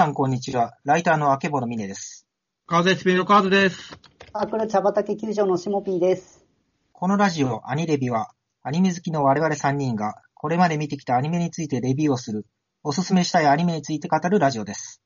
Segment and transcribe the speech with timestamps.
[0.00, 0.78] 皆さん、こんにちは。
[0.82, 2.26] ライターの明けぼのみねです。
[2.66, 3.98] カーゼスピードカードです。
[4.32, 6.42] サークル茶畑球場のしもぴーです。
[6.90, 8.30] このラジオ、アニレビは、
[8.62, 12.46] アニメ好きの我々3人が、これまで見てきたアニメについてレビューをする、
[12.82, 15.02] おすすめしたいアニメについて語るラジオです。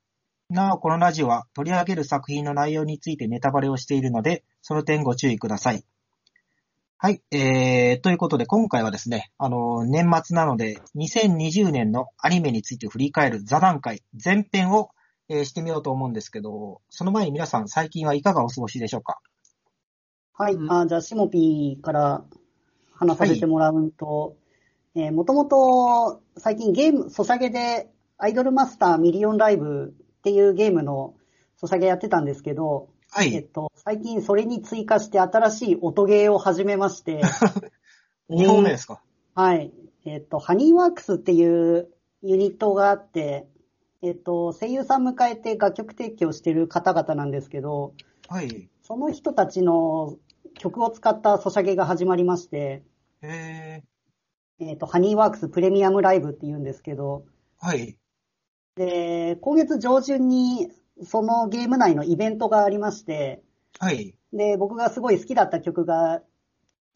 [0.49, 5.85] なお、このラジオは、取り上げる作品の内容についてネタバレをしているので、その点ご注意ください。
[6.97, 14.91] はい、えー、ということで、今回はですね、あの、年末なので、2020年のアニメについて振り返る座談会、前編を、
[15.29, 19.21] えーしてみようと思うんですけど、その前に皆さん、最近はいかがお過ごしでしょうか？
[20.33, 20.55] はい。
[20.55, 22.25] うんあじゃあ、しもぴーから
[22.95, 24.37] 話させてもらうと、
[24.95, 31.15] えーもともと最近ゲーム、ソシャゲでアイドルマスターミリオンライブっていうゲームの
[31.57, 33.33] ソシャゲやってたんですけど、はい。
[33.33, 37.21] えっと、最近それに追加して新しい音ゲーを始めまして、
[38.29, 39.01] 2本目ですか？
[39.37, 39.73] はい。
[40.05, 43.47] えっと、ハニーワークスっていうユニットがあって、
[44.03, 47.95] えっと、声優さん迎えて楽曲提供してる方々なんですけど、
[48.29, 48.69] はい。
[48.83, 50.17] その人たちの
[50.55, 52.83] 曲を使ったソシャゲが始まりまして、
[53.23, 53.85] え
[54.59, 57.97] えっと、ハニーワークスプレミアムライブって言うんですけど、ー、はい。
[58.75, 60.69] で、今月上旬に
[61.03, 63.43] そのゲーム内のイベントがありまして、
[63.79, 64.15] はい。
[64.33, 66.23] で、僕がすごい好きだった曲が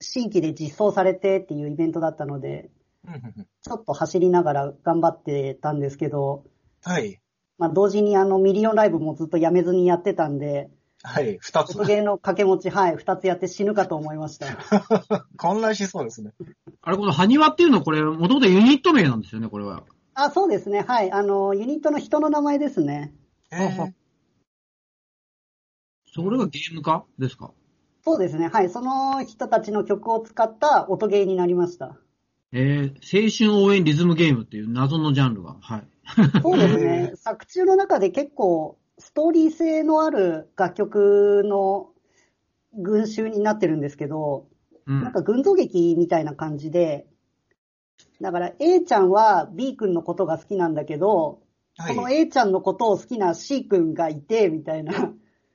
[0.00, 2.70] 新規で実装されてっていうイベントだったので、
[3.06, 6.44] うんうんうんちょっと走りながら頑張ってたんですけど、
[6.82, 7.20] はい。
[7.58, 10.70] まあ、同時にあのミリオンライブもずっとやめずにやってたんで、
[11.02, 11.38] はい。
[11.40, 11.84] 二つ音。
[11.84, 14.46] ゲーの掛け持ち、はい、二つやって死ぬかと思いました。
[15.36, 16.32] 混乱しそうですね。
[16.82, 19.84] あれ、このハニワっていうのはこれ、もともとユニット名なんですよね、これは。
[20.14, 20.84] あ、そうですね。
[20.86, 21.12] はい。
[21.12, 23.14] あの、ユニットの人の名前ですね。
[23.50, 23.88] えあ
[26.12, 27.04] それがゲーム化？
[27.18, 27.52] ですか？
[28.04, 28.48] そうですね。
[28.48, 28.70] はい。
[28.70, 31.96] その人たちの曲を使った音ゲーになりました。
[32.52, 35.56] えー、青春応援リズムゲームっていう謎のジャンルが。
[35.60, 35.88] はい。
[36.42, 37.12] そうですね。
[37.16, 41.90] 作中の中で結構、ストーリー性のある楽曲の
[42.74, 44.46] 群衆になってるんですけど、
[44.86, 47.06] うんなんか群像劇みたいな感じで、
[48.22, 51.42] だから A ちゃんは B 君のことが好きなんだけど、
[51.78, 55.12] はいこの A ちゃんのことを好きな C 君がいて、みたいな。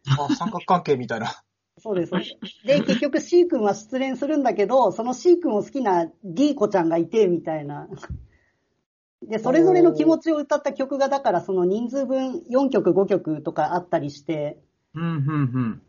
[0.07, 1.44] あ、三角関係みたいな。
[1.79, 2.13] そうです。
[2.66, 7.89] で、結局 C 君は失恋するんだけど、その C 君を好きな D 子ちゃんがいて、みたいな。
[9.22, 14.59] で、それぞれの気持ちを歌った曲が、だからその人数分4曲5曲とかあったりして、
[14.95, 15.19] うん、うん、う
[15.59, 15.81] ん。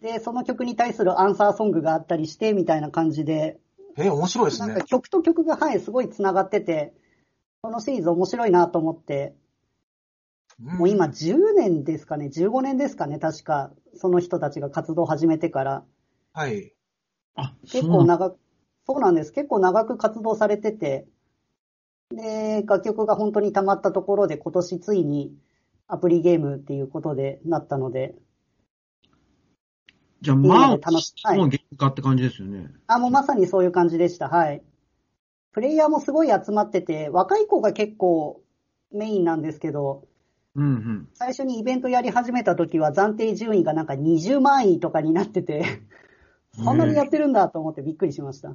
[0.00, 3.58] で、その曲に対するアンサーソングがあったりして、みたいな感じで、
[3.98, 4.86] えー、面白いですねなんか。
[4.86, 6.94] 曲と曲が、はい、すごい繋がってて、
[7.60, 9.34] このシリーズ面白いなと思って、
[10.58, 15.84] もう今10年ですかね、15年ですかね、確か、その人たちが活動を始めてから。
[16.32, 16.74] はい。
[17.34, 18.18] あ、結そうなんだ。
[18.18, 18.38] 構長く、
[18.86, 19.32] そうなんです。
[19.32, 21.06] 結構長く活動されてて、
[22.10, 25.34] で、楽曲が本当に溜まったところで今年ついに
[25.88, 28.14] アプリゲームっていうことでなったので、
[30.20, 32.70] じゃあ、まあ楽し、はいのゲーム化って感じですよね。
[32.86, 34.28] あ、もうまさにそういう感じでした。
[34.28, 34.62] はい。
[35.52, 38.40] プレイヤーもすごい集まってて、若い子が結構
[38.92, 40.06] メインなんですけど、
[40.54, 41.08] うん、うん。
[41.14, 45.80] 最初にイベントやり始めた時は暫定順位がなんか20万位とかになってて、
[46.54, 48.54] そんなにやってるんだと思ってびっくりしました。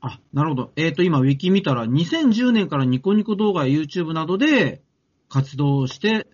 [0.00, 0.72] あ、なるほど。
[0.76, 4.82] えっ、と、今、ウィキ見たら、2010年からニコニコ動画や YouTube などで
[5.28, 6.28] 活動して、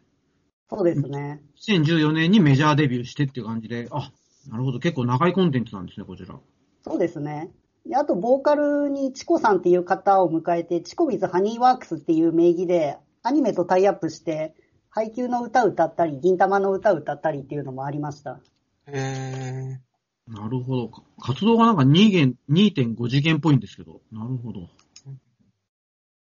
[0.69, 1.43] そうですね。
[1.67, 4.11] 2014年にメジャーデビューしてっていう感じで、あ、
[4.51, 4.81] なるほど。
[4.81, 6.39] 結構長いコンテンツなんですね、こちら。
[6.83, 7.51] そうですね。
[7.87, 14.55] であと、ボーカルにチコさんっていう方を迎えて、チコ with ハニーワークスっていう名義で、アニメとタイアップして、
[14.91, 18.39] 配給の歌歌ったり、銀玉の歌歌ったりっていうのもありました。
[18.87, 19.81] え
[20.29, 20.89] なるほど。
[20.89, 24.03] か活動がなんか2元2.5次元っぽいんですけど。
[24.13, 24.69] なるほど。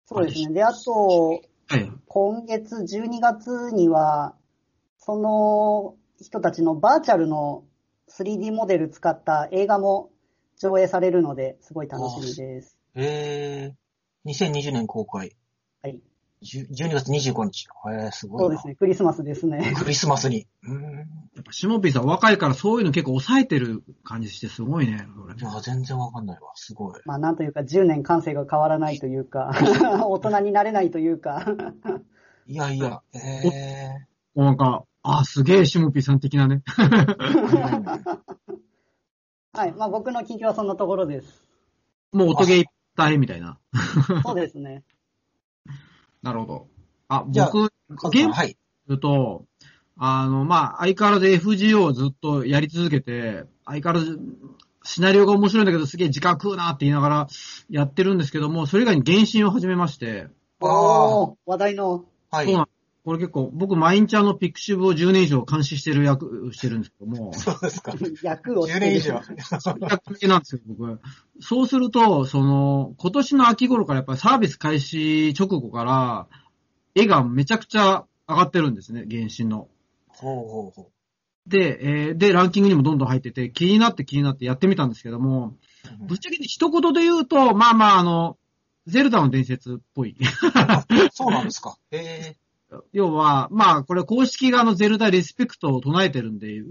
[0.06, 0.54] そうですね。
[0.54, 1.92] で、あと、はい。
[2.08, 4.36] 今月12月には、
[5.00, 7.63] その人たちのバーチャルの
[8.12, 10.12] 3D モデル使った映画も
[10.60, 12.78] 上映されるので、すごい楽しみです。
[12.96, 15.36] ー、えー、2020年公開。
[15.81, 16.00] はい。
[16.44, 17.68] 10 12月25日。
[17.88, 18.45] えー、すごいな。
[18.45, 18.75] そうですね。
[18.75, 19.74] クリスマスですね。
[19.78, 20.45] クリスマスに。
[20.63, 20.84] うーん。
[20.84, 25.07] やっぱ、シモピーさん若いからそういうの結構抑えてる感じしてすごいね。
[25.40, 26.51] いや、全然わかんないわ。
[26.56, 27.01] すごい。
[27.06, 29.51] まあ、なんというか、10年感性が変わらないというか、
[30.06, 31.45] 大人になれないというか、
[32.46, 34.06] いやいや、え
[34.36, 36.63] なんか、あ、すげえシモピーさん的なね。
[36.66, 38.19] ー。
[39.54, 39.72] はい。
[39.74, 41.44] まあ、僕の近況はそんなところです。
[42.12, 42.63] もう音ゲーいっ
[42.96, 43.60] ぱいみたいな。
[44.24, 44.84] そうですね。
[46.24, 46.68] なるほど。
[47.10, 47.72] あ、じゃあ僕、
[48.12, 48.50] ゲームはい。
[48.50, 49.46] すると、
[49.98, 54.20] あの、まあ、相変わらず FGO をずっとやり続けて、相変わらず、
[54.84, 57.28] シナリオが面白いんだけど、すげえ時間食うなって言いながら
[57.70, 60.28] やってるんですけども、それ以外に原神を始めまして、
[60.62, 62.06] ああ、おー、話題の。
[62.31, 62.46] はい。
[62.46, 62.68] そうなん
[63.03, 67.94] これ結構、僕毎日あのピクシブを10年以上監視してる役してるんですけども、そうですか。
[68.21, 69.21] 役をして10る年以上。
[69.89, 71.00] 役目なんですよ、僕。
[71.41, 76.27] そうすると、その、今年の秋頃からやっぱりサービス開始直後から、
[76.95, 79.67] 絵がめちゃくちゃ上がってるんですね、原神の。
[80.07, 80.89] ほうほうほ
[81.45, 85.57] で、えーで、ランキングにもどんどん入ってて、気になって気になってやってみたんですけども、
[86.03, 86.05] う。
[86.05, 88.38] ぶっちゃけ一言で言うと、まあまあ、あの、
[88.88, 90.15] ゼルダの伝説っぽい。
[91.11, 91.77] そうなんですか。
[91.91, 92.43] へえ。
[92.92, 96.62] 要は、まあ、これ公式があのゼルダリスペクトを唱えてるんで、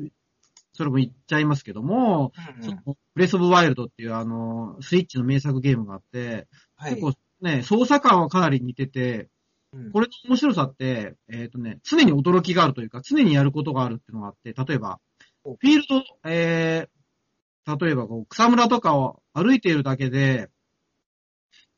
[0.74, 2.32] それも言っちゃいますけども、
[2.62, 2.96] うんうん。
[3.14, 6.94] レスオブワイルドっていうあの、スイッチの名作ゲームがあって、はい。
[6.94, 9.28] 結構ね、操作感はかなり似てて、
[9.72, 9.92] うん。
[9.92, 14.98] これの面白さって、えっ、とね、常に驚きがあるというか、常にやることがあるっていうのがあって、例えば、
[15.44, 15.56] お。
[15.56, 20.50] フィールド、えー、例えばこう、草むらとかを歩いているだけで、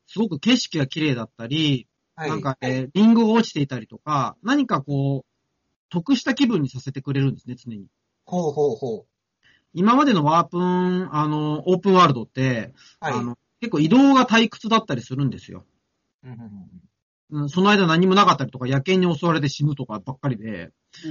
[0.07, 2.31] すごく景色が綺麗だったり、はい。
[2.31, 5.35] なんか、えーリンゴが落ちていたりとか、何かこう、
[5.91, 7.87] 得した気分にさせてくれるんですね、常に。
[8.25, 9.07] ほうほうほう。
[9.73, 13.15] 今までのワープン、あの、オープンワールドって、はい。
[13.15, 15.65] あの、結構移動が退屈だったりするんですよ。
[16.25, 16.51] うんうんうんう
[17.45, 20.71] んその間何もなかったりとか、野犬に襲われて死ぬとかばっかりで、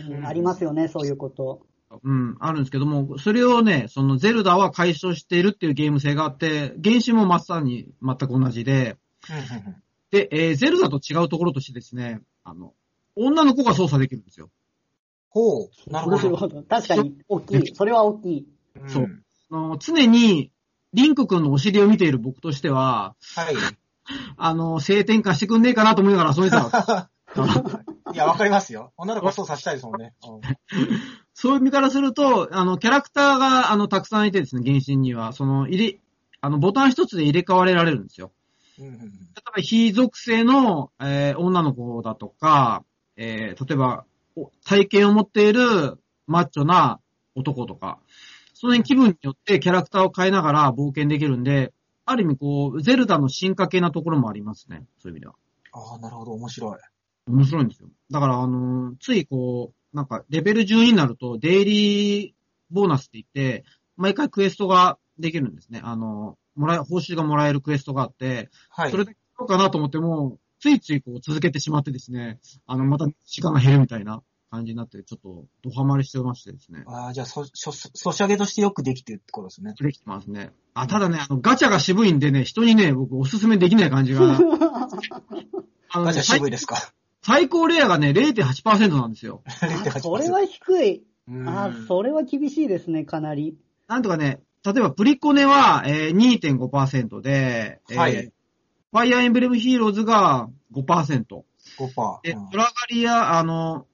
[0.10, 1.66] うんありますよね、そういうこと。
[2.02, 8.96] うん、あるんですけども、それをね、そのゼルダは解消しているっていうゲーム性があって、原神もまさに全く同じで、
[9.30, 9.76] うんうんうん
[10.14, 12.76] で、えーゼルダと違うところとしてですね、あの、
[13.16, 14.52] 女の子が操作できるんですよ。
[15.30, 15.70] ほう。
[15.88, 16.48] なるほど。
[16.48, 16.64] ど。
[16.70, 17.76] 確かに、大きい。
[17.76, 18.48] それは大きい。
[18.80, 19.08] うんそう。
[19.50, 20.52] あの常に、
[20.94, 23.56] リンク君のお尻を見ている僕としては、はい。
[24.38, 27.10] あの、性転換してくんねえかなと思いながら遊んでた。
[28.14, 28.94] いや、わかりますよ。
[28.98, 30.14] 女の子操作したいですもんね。
[30.24, 30.42] うん
[31.34, 36.00] そういう意味からすると、あの、キャラクターが、あの、たくさんいてですね、原神には、その、入れ、
[36.42, 38.32] あの、ボタン一つで入れ替われられるんですよ。
[38.80, 39.12] うんうんうん例え
[39.58, 42.84] ば、非属性の、えー女の子だとか、
[43.16, 44.06] えー例えば、
[44.36, 47.00] お体験を持っているマッチョな
[47.36, 48.00] 男とか、
[48.54, 51.74] その辺気分によってキャラクターを変えながら冒険できるんで、
[52.06, 54.86] ある意味こう、ゼルダの進化系なところもありますね。
[55.00, 55.36] そういう意味では。
[55.74, 56.32] ああ、なるほど。
[56.34, 56.78] 面白い。
[57.28, 57.90] 面白いんですよ。
[58.12, 62.34] だから、あのーついこう、なんか、レベル12になると、デイリー
[62.72, 63.64] ボーナスって言って、
[63.96, 65.82] 毎回クエストができるんですね。
[65.84, 68.92] あのーもらえ、報酬がもらえるクエストがあって、はい。
[68.92, 76.84] それでやろうかなと思っても、ついついこう続けてしまってですね、あの、また時間が減るみたいな感じになって、ちょっと、ドハマりしてましてですね。
[76.88, 79.74] ああ、じゃあ、そ、そ、ソシャゲとしてよくできてるってことですね。
[79.80, 80.52] できてますね。
[80.74, 84.22] あ、ただね、あの、ガチャが渋いんでね、人にね、僕おすすめできない感じが。
[85.96, 86.78] あのねガチャ渋いですか？
[87.22, 89.44] 最高レアがね、0.8%なんですよ。
[89.46, 91.04] あそれは低い。
[91.28, 93.58] うんあ、それは厳しいですね、かなり。
[93.88, 98.32] なんとかね、例えばプリコネは、えー、2.5%で、えーはい
[98.94, 101.26] ファイアーエンブレムヒーローズが5%。
[101.80, 102.22] 5%。
[102.22, 103.88] で、うんドラガリア、あの、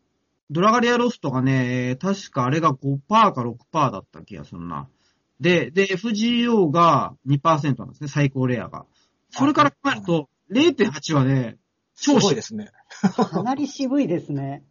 [0.51, 4.89] ドラガリアロストがね、えー確かあれが5%か6%だった気がするな。
[5.39, 8.86] で、で、FGO が2%なんですね、最高レアが。
[9.30, 11.56] それから考えると、0.8はね、
[11.95, 12.71] す超ごいですね。
[13.16, 14.63] かなり渋いですね。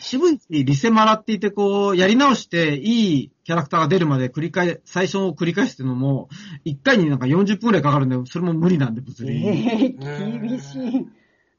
[0.00, 6.28] 渋いし、リセマラって言って、こう、やり直して、いいキャラクターが出るまで繰り返、最初を繰り返すっていうのも、
[6.64, 9.98] 1回になんか40分くらいかかるんで、それも無理なんで、物え理。
[10.02, 11.06] え厳しい。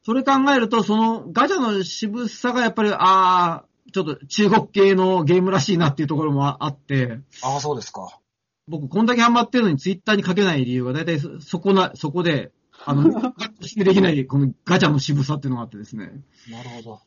[0.04, 8.20] それ考えると、そのガチャの渋さがやっぱり、あー、ちょっと中国系のゲームらしいなっていうところもあって、ああ、そうですか。
[8.68, 12.52] 僕こんだけハマってるのにツイッターに書けない理由が大体そそこな、そこで、
[12.86, 16.24] あの、ガチでできないこのガチャの渋さっていうのがあってですね。
[16.50, 17.02] なるほど。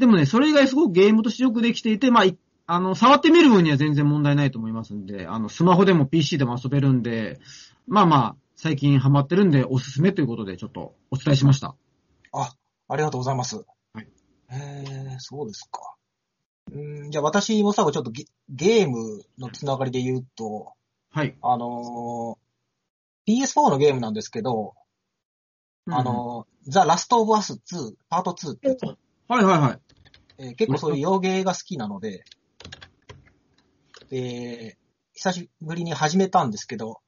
[0.00, 7.38] でもね、それ以外すごくゲームとしてよくできていて、まあ、いあの、触ってみる分には全然問題ないと思いますんで、あの、スマホでも PC でも遊べるんで、
[7.86, 11.74] まあまあ、最近ハマってるんでおすすめということでちょっとお伝えしました。
[12.32, 12.54] あ、
[12.88, 13.56] ありがとうございます。
[13.56, 13.62] は
[14.00, 14.02] い。
[14.02, 15.94] へえ、そうですか。
[16.72, 20.72] うん、じゃあ私も最後ちょっとゲゲームのつながりで言うと、
[21.10, 21.36] はい。
[21.42, 22.50] あのー
[23.26, 24.74] PS4 のゲームなんですけど、
[25.86, 28.98] あのー、ザ・ラスト・オブ・アス2、パート2ってやつ、うん、
[29.30, 29.78] はいはいはい。
[30.38, 32.24] えー結構そういう洋芸が好きなので、
[34.08, 34.76] で、
[35.14, 37.00] 久しぶりに始めたんですけど、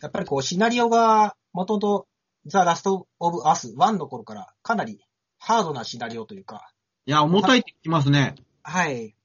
[0.00, 2.04] やっぱりこうシナリオが元々
[2.46, 5.00] ザ・ラスト・オブ・アス1の頃からかなり
[5.40, 6.70] ハードなシナリオというか、
[7.06, 8.36] いや、重たいって聞きますね。
[8.62, 9.16] はい。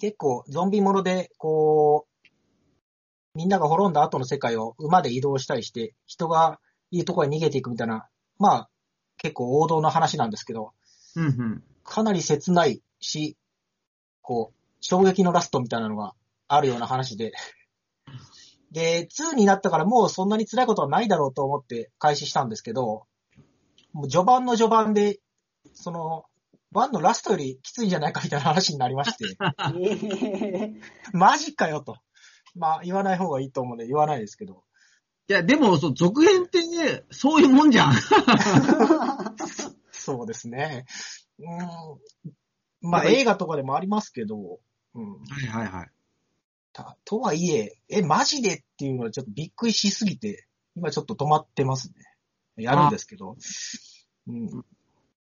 [0.00, 2.28] 結構ゾンビもので、こう、
[3.34, 8.08] みんなが滅んだ後の世界を馬で移動したりして、人がいいところに逃げていくみたいな、
[8.38, 8.70] まあ、
[9.18, 10.72] 結構王道の話なんですけど、
[11.16, 11.62] うんうん。
[11.84, 13.36] かなり切ないし、
[14.22, 16.14] こう、衝撃のラストみたいなのが
[16.48, 17.32] あるような話で。
[18.72, 23.06] で、2になったからもうそんなに辛いことはないだろうと思って開始したんですけど、
[23.92, 25.20] もう序盤の序盤で、
[25.72, 26.24] その、
[26.74, 29.36] 1のラストよりきついんじゃないかみたいな話になりまして、
[29.80, 30.72] え
[31.12, 31.96] マジかよと。
[32.56, 34.64] まあ、言わない方がいいと思うんで言わないですけど。
[35.28, 36.60] いや、でも、そう、続編って、
[37.10, 37.94] そういうもんじゃん。
[40.04, 40.84] そうですね。
[41.38, 42.90] うん。
[42.90, 44.60] まあ、映画とかでもありますけど、
[44.94, 45.12] うん。
[45.12, 45.88] はいはいはい。
[46.74, 50.46] たとはいえ、え、マジでっていうのはちょっとびっくりしすぎて、
[50.76, 51.94] 今ちょっと止まってますね。
[52.62, 53.36] やるんですけど。
[54.28, 54.64] うん。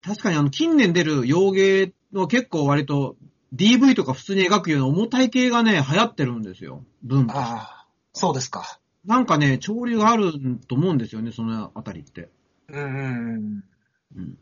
[0.03, 3.17] 確かにあの、近年出る洋芸の結構割と
[3.55, 6.85] DV とか普通に描くような重たい系がね、流行ってるんですよ。
[7.03, 7.39] 文化。
[7.39, 7.45] あ
[7.85, 8.79] あ、そうですか。
[9.05, 10.33] なんかね、潮流がある
[10.69, 12.29] と思うんですよね、そのあたりって。
[12.69, 13.65] うんうんうん。
[14.17, 14.39] うん。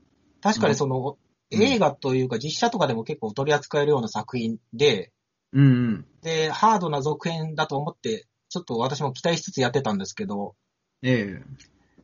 [0.48, 1.16] 確かにその、
[1.52, 1.62] うん。
[1.62, 5.12] 映画というか実写とかでも結構取り扱えるような作品で、
[5.52, 6.06] うんうん。
[6.22, 10.54] で、ハードな続編だと思って、ちょっと私も期待しつつやってたんですけど、
[11.02, 11.42] ええ。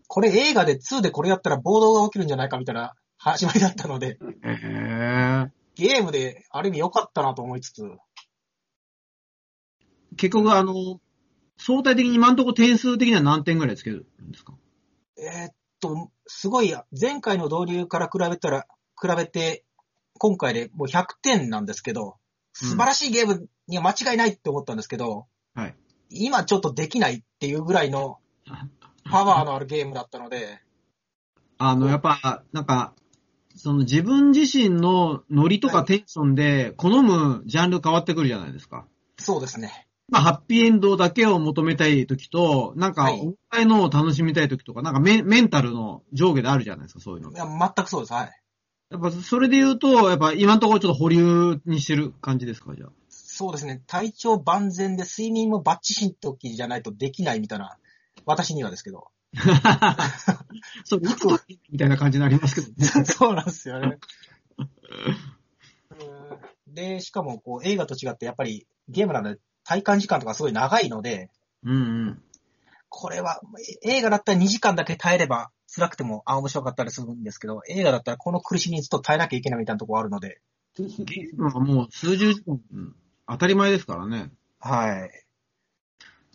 [0.06, 5.52] これ映画で2でこれやったら暴動が起きるんじゃないかみたいな始まりだったので、ええ。
[5.74, 7.82] ゲームである意味良かったなと思いつつ、
[10.16, 11.00] 結局あの、
[11.56, 14.54] 相対的に今のところ点数的には何点ぐらいつけるんですか？
[15.16, 18.66] えーっと、すごい、前回の導入から比べたら、
[19.00, 19.64] 比べて、
[20.18, 22.16] 今回でもう100点なんですけど、
[22.52, 25.74] 素晴らしいゲームには間違いないって思ったんですけど、はい。
[26.10, 28.18] 今ちょっとできないっていうぐらいの
[29.10, 30.60] パワーのあるゲームだったので、
[31.58, 32.94] あの、やっぱ、なんか、
[33.56, 38.86] その自分自身のノリとかテンションで好むジャンル変わってくるじゃないですか。
[39.18, 39.86] そうですね。
[40.12, 47.32] まあ、ハッピーエンドだけを求めたい時と、なんか、はいお互いのを楽しみたい時とか、なんかメメンタルの上下であるじゃないですか、そういうの。
[47.32, 48.12] いや、全くそうです。
[48.12, 48.30] はい。
[48.90, 52.90] やっぱ、それで言うと、やっぱ今のところちょっと保留にしてる感じですか、じゃあ。
[53.08, 53.82] そうですね。
[53.86, 57.78] 体調万全で睡眠もバッチシん時じゃないとできないみたいな、
[58.26, 59.08] 私にはですけど。
[60.84, 63.04] そう、いつ時みたいな感じになりますけどね。
[63.08, 63.98] そうなんですよね。
[64.60, 64.64] う
[66.38, 71.30] んで、しかもこう映画と違ってやっぱりゲームなので体感時間とかすごい長いので、
[71.64, 71.76] うんう
[72.10, 72.22] ん。
[72.88, 73.40] これは
[73.82, 80.40] え映画だったら2時間だけ耐えれば辛くてもあ面白かったりするんですけど、映画だったらこの苦しみにずっと耐えなきゃいけないみたいなところあるので、
[80.76, 84.30] ゲームはもう数十時間、うん当たり前ですからね。
[84.58, 85.24] はい。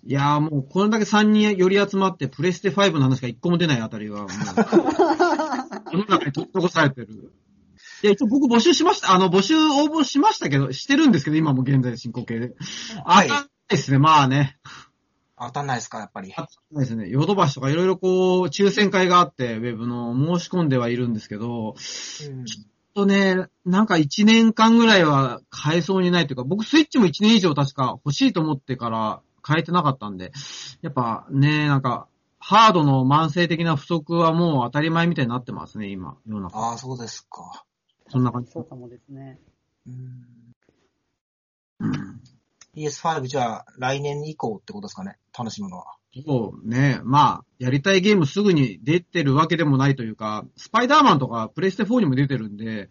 [0.03, 4.27] いやーもうこれだけ3人より集まって、プレステ5の話が1個も出ないあたりが、もう、
[5.91, 7.33] 世の中に取り残されてる。
[8.03, 9.13] いや、一応僕募集しました。
[9.13, 12.55] あの、募集応募しましたけど、してるんですけど、今も現在進行形で。
[13.05, 14.57] はい当たんないですね、まあね。
[15.39, 16.33] 当たんないですか、やっぱり。
[16.35, 17.09] 当たんないですね。
[17.09, 22.45] ヨドバシとかいろいろこう、抽選会があって、ウェブの申し込んではいるんですけど、うん
[22.97, 30.31] とね、なんか1年間ぐらいは買えそうにないというか、僕スイッチも1年以上確か欲しいと思ってから買えてなかったんで、
[30.81, 32.07] やっぱね、なんか、
[32.39, 36.57] ハードの慢性的な不足はもう当たり前みたいになってますね、今、世の中。
[36.57, 37.65] ああ、そうですか。
[38.09, 38.51] そんな感じ。
[38.51, 39.39] そうかもですね。
[39.87, 40.47] うん
[41.79, 42.21] うん
[42.75, 45.95] PS5 じゃあ来年以降ってことですかね、楽しむのは。
[46.25, 52.89] そうね、まあ、やりたいゲームすぐに出てるわけでもないというか、スパイダーマンとかプレステ4にも出てるんで、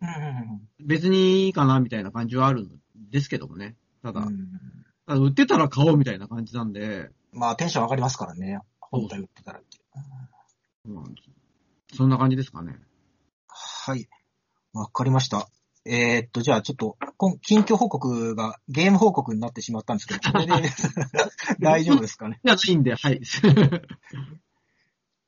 [0.00, 2.68] うん別にいいかなみたいな感じはあるん
[3.10, 3.76] ですけどもね。
[4.02, 4.48] ただ、うん
[5.06, 9.78] ただ売ってたら買おうみたいな感じなんで、まあテンション上がりますからね、本体売ってたらって。
[10.86, 11.14] うん
[11.94, 12.76] そんな感じですかね。
[13.46, 14.08] はい。
[14.74, 15.48] わかりました。
[15.86, 20.52] えーっと、じゃあちょっと、今近況報告がゲーム報告になってしまったんですけど、これで
[21.60, 22.40] 大丈夫ですかね？
[22.44, 23.20] じゃないんで、はい。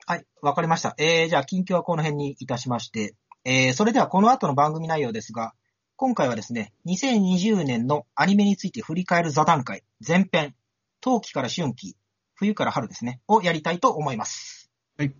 [0.06, 0.94] はい、わかりました。
[0.98, 5.54] えー、じゃあ近況はこの辺にいたしまして、えー、それではこの後の番組内容ですが、
[5.96, 10.54] 今回はですね、2020年のアニメについて振り返る座談会、前編、
[11.00, 11.96] 冬季から春季、
[12.34, 14.70] 冬から春ですね、をやりたいと思います。
[14.98, 15.14] はい。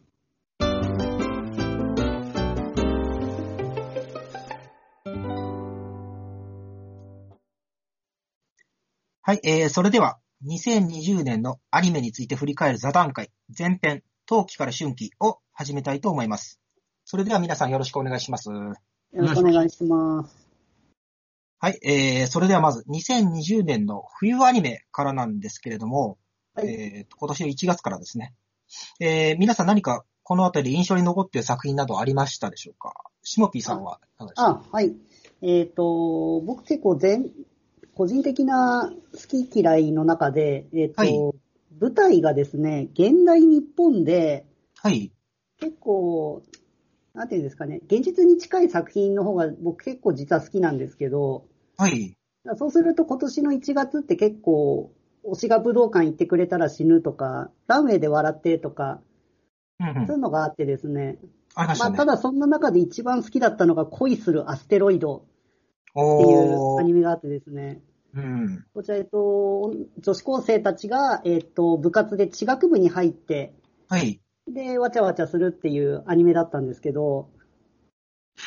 [9.27, 16.61] はい、えー、それでは、2020年のアニメについて振り返る座談会、前編、冬季から春季を始めたいと思います。
[17.05, 18.51] それでは皆さんよろしくお願いします。
[18.51, 18.77] よ
[19.15, 20.47] ろしくお願いします。
[21.59, 26.19] はい、えー、それではまず2020年の冬アニメからなんですけれども、
[26.55, 28.33] はいえーと、今年の1月からですね。
[29.01, 32.95] えー、皆さん何かこのあたり印象に残っている作品などありましたでしょうか？
[33.25, 34.55] しもぴーさんはいかがでしょう？
[34.55, 34.95] かあ、はい。
[35.43, 37.33] えっ、と、僕結構全、
[37.97, 41.13] 個人的な好き嫌いの中で、えっ、と、はい
[41.79, 44.47] 舞台がですね、現代日本で
[44.83, 45.13] はい。
[45.59, 46.43] 結構、
[47.15, 51.45] なんていうんですかね、現実に近い作品の方が僕結構実は好きなんですけど、
[51.77, 52.17] はい。
[52.57, 54.93] そうすると今年の1月って結構、
[55.25, 59.01] 推しが武道館行ってくれたら死ぬとか、ランウェイで笑ってとか、
[59.81, 61.19] うんうんそういうのがあってですね、
[61.55, 61.97] まあ、ありましたね。
[61.97, 65.27] ただそんな中で一番好きだったのが恋するアステロイド
[65.97, 66.81] いうおー。
[66.81, 67.81] アニメがあってですね。
[68.15, 68.65] うん。
[68.75, 73.55] こちら、えっと、女子高生たちが、えっと、部活で地学部に入って、
[73.89, 74.21] はい。
[74.49, 77.29] で、わちゃわちゃするっていうアニメだったんですけど、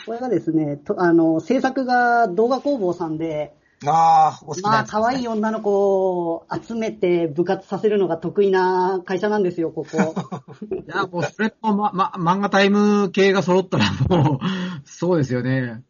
[0.05, 3.53] これがですね、とあの、制作が動画工房さんで、
[3.85, 10.15] ああ、お好きなまあ、可愛い女の子を集めて部活させるのが得意な会社なんですよ、ここ。
[10.75, 14.39] いや、もうそれと、ま、ま、漫画タイム系が揃ったらもう、
[14.85, 15.83] そうですよね。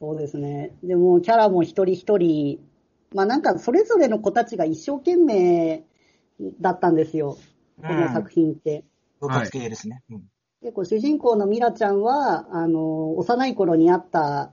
[0.00, 0.74] そうですね。
[0.82, 2.58] でも、キャラも一人一人、
[3.14, 5.84] まあなんか、それぞれの子たちが一生懸命
[6.60, 7.36] だったんですよ、
[7.76, 8.84] この作品って。
[9.20, 10.02] 部活系ですね。
[10.10, 10.22] うん
[10.62, 14.52] 結構主人公のミラちゃんは、あの、幼い頃にあった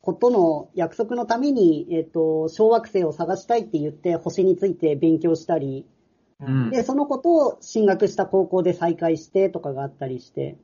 [0.00, 5.86] ことの約束のために、えっ、と、小惑星を探したいって言って星について勉強したり、
[6.38, 10.56] うんで、そのことを進学した高校で再会してとかがあったりして、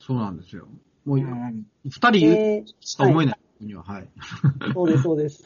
[0.00, 0.66] そうなんですよ。
[1.04, 3.38] もう、二うん人で、しか思えない。
[3.60, 4.08] には、はい。
[4.74, 5.44] そうです、そうです。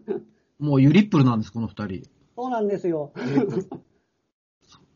[0.58, 2.02] もうユリップルなんです、この二人。
[2.36, 3.12] そうなんですよ。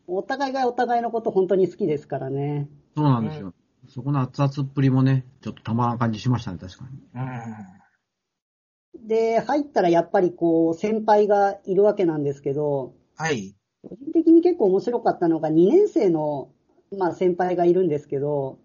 [0.07, 2.69] お互いがお互いのこと本当に好きですからね。
[2.95, 3.53] そうなんですよ。
[3.87, 6.99] そこの熱々っぷりもね、ちょっとたまらん感じしましたね、確かに。
[7.15, 13.55] うんで、入ったらやっぱりこう、先輩がいるわけなんですけど、はい。
[13.83, 16.51] 個人的に結構面白かったのが2年生の、
[16.97, 18.60] まあ先輩がいるんですけど、うんうんうん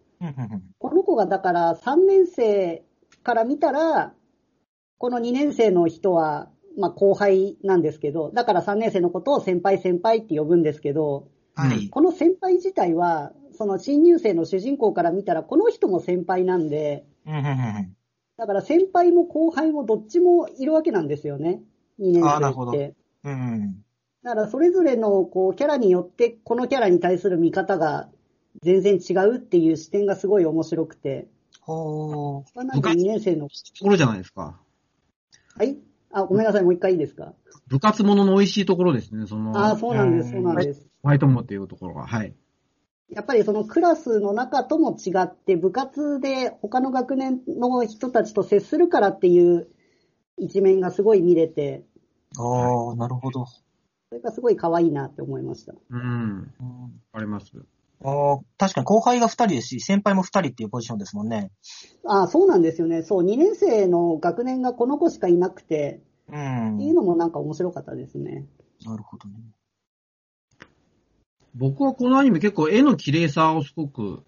[0.78, 2.82] この子がだから3年生
[3.22, 4.14] から見たら、
[4.98, 11.88] この2年生の人は、まあ後輩なんですけど、だから3年生のことを先輩先輩って呼ぶんですけど、はい。
[11.88, 17.06] この先輩自体は、その新入生の主人公から見たら、この人も先輩なんで、
[18.36, 21.62] だから先輩も後輩もどっちもいるわけなんですよね。
[21.98, 22.94] 2年生って。
[23.24, 23.82] うん
[24.22, 28.08] だからそれぞれのこうキャラによって、このキャラに対する見方が
[28.62, 31.28] 全然違うっていう視点がすごい面白くて。
[31.60, 32.64] ほー。
[32.64, 34.60] なんか2年生の、ところじゃないですか。
[35.56, 35.78] はい？
[36.12, 37.34] あ、ごめんなさい、もう一回いいですか？
[37.68, 40.86] 部活ものの美味しいところですね、その、あーそうなんです、うんそうなんです。
[41.02, 42.06] ホワイトモっていうところが。
[42.06, 42.34] はい。
[43.08, 49.68] やっぱりそのクラスの中とも違って、部活で他の学年の人たちと接するからっていう
[50.38, 51.84] 一面がすごい見れて、
[52.38, 53.46] ああ、なるほど。
[53.46, 53.62] そ
[54.12, 55.74] れがすごい可愛いなって思いました。
[55.90, 56.00] うん。
[56.00, 57.52] うんあります。
[58.02, 61.50] あー確かに後輩が2人ですし、先輩も2人っていうポジションですもんね。
[62.04, 63.02] ああ、そうなんですよね。
[63.02, 66.76] そう、2年生の学年がこの子しかいなくて、うん。
[66.76, 68.46] っていうのもなんか面白かったですね。
[68.84, 69.34] なるほどね。
[71.54, 74.22] 僕はこのアニメ結構絵の綺麗さをすごく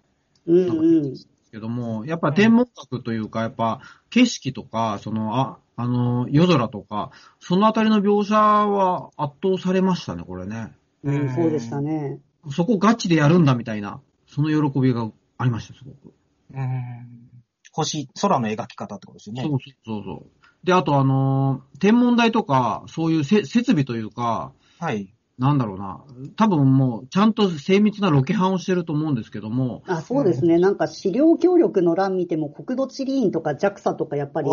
[0.45, 1.13] うんうん。
[1.51, 10.73] けども、やっぱ天文学というか、やっぱ景色とか、その、あ、あの、夜空とか、そのあたりの描写は圧倒されましたね、これね。
[11.03, 12.19] うん、うんそうでしたね。
[12.51, 16.13] そこガチでやるんだみたいな、その喜びがありました、すごく。
[16.53, 17.29] うん。
[17.71, 19.43] 星、空の描き方ってことですよね。
[19.43, 20.65] そうそうそう。
[20.65, 25.13] で、あとあのー天文台とか、そういうせ設備というか、はい。
[25.37, 26.03] なんだろうな。
[26.35, 30.59] 多分もう、ちゃんと精密なロケハンをしてると思うんですけども、あ、そうですね。
[30.59, 34.49] なんか資料協力の欄見ても国土地理院とか JAXA とかやっぱり、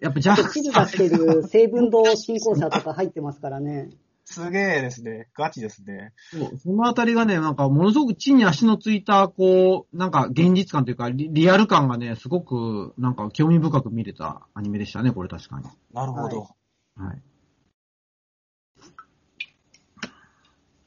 [0.00, 3.90] やっぱじゃあ、地理出してる成分堂進行者とか入ってますからね。
[4.30, 5.28] すげえですね。
[5.36, 6.12] ガチですね。
[6.30, 15.66] そうそのあたりがね、なんかものすごく地に足のついた、こう、なんか現実感というかリ、リアル感がね、すごく、なんか興味深く見れたアニメでしたね、これ確かに。
[15.92, 16.42] なるほど。
[16.42, 16.54] は
[16.94, 17.22] はい。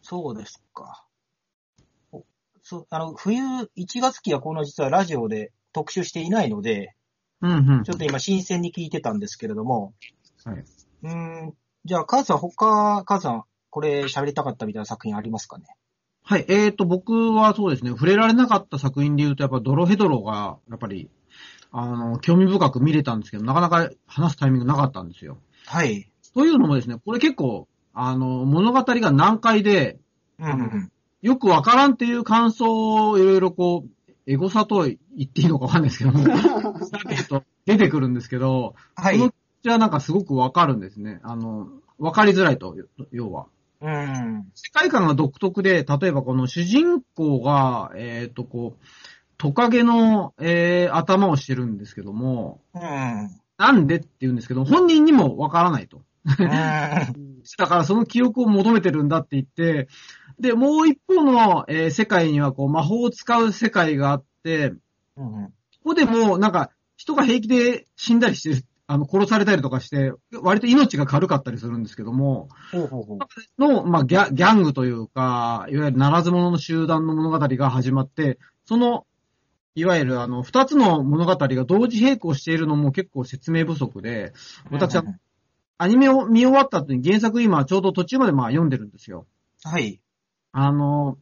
[0.01, 1.05] そうですか。
[2.13, 2.23] お
[2.61, 3.43] そうあの、冬、
[3.75, 6.95] 1月期はこの実はラジオで特集していないので、
[7.41, 7.83] うんうん。
[7.83, 9.93] ちょっと今新鮮に聞いてたんですけれども、
[10.45, 10.65] はい。
[11.03, 11.53] うーん、
[11.85, 15.65] じゃあ、カズさん、他、カズさん、これ喋りたかったみたいな作品ありますかね？
[16.23, 16.45] はい。
[16.47, 21.09] えーと、僕はそうですね、触れられなかった作品で言うと、やっぱドロヘドロが、やっぱり、
[21.71, 25.39] あの、興味深く見れたんですけど、なかなか話すタイミングなかったんですよ。
[25.65, 26.09] はい。
[26.33, 29.99] というのもですね、これ結構、あの、物語が難解で、
[30.39, 30.91] うんうんうん。
[31.21, 36.23] よくわからんっていう感想をいろいろこう、エゴサと言っていいのかわかんないですけども、
[37.65, 39.19] 出てくるんですけど、はい。
[39.19, 41.19] このじゃあなんかすごくわかるんですね。
[41.23, 42.75] あの、わかりづらいと、
[43.11, 43.45] 要は。
[43.81, 44.51] うん。
[44.55, 48.85] 世界観が独特で、例えばこの主人公が、えっ、と、こう、
[49.37, 53.29] トカゲの、えー頭をしてるんですけども、うん。
[53.57, 56.01] なんでって言うんですけど、本人にもわからないと。
[56.25, 56.37] うん。
[57.57, 59.87] だからその記憶を求めてるんだって言って、
[60.39, 64.73] で、もう一方の、えー世界にはこう魔法を使う世界があって、
[65.15, 65.47] うん。
[65.47, 65.51] こ
[65.83, 73.19] こでもなんか人が平気で死んだりしてる、あの、殺されたりとかして、割と命が軽かったりするんですけども、ほうほうほう。
[73.57, 79.05] の、まあギャ、ギャングというか、いわゆるならず者の集団の物語が始まって、その、
[79.75, 84.33] いわゆるあの、二つの物語が同時並行しているのも結構説明不足で、
[84.69, 85.03] 私は
[85.77, 89.25] アニメを見終わった後に原作今ちょうど途中までまあ読んでるんですよ。
[89.63, 89.99] はい。
[90.51, 91.17] あの、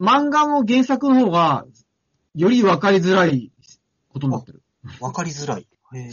[0.00, 1.66] 漫画の原作の方が、
[2.34, 3.52] より分かりづらい
[4.12, 4.62] ことになってる。
[5.00, 5.66] わかりづらい。
[5.92, 6.10] へ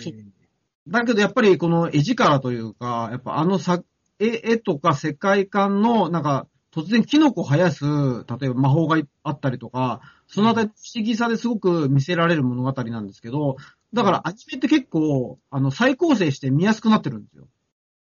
[0.92, 3.82] だけどやっぱりこの絵力というか、やっぱあのさ、
[4.20, 13.58] 絵、絵とか世界観の、なんか、突然キノコ生やす、例えば魔法があったりとか、そのあたり不思議さですごく見せられる物語なんですけど、
[13.94, 17.48] だからアニメって結構、あの、再構成して見やすくなってるんですよ。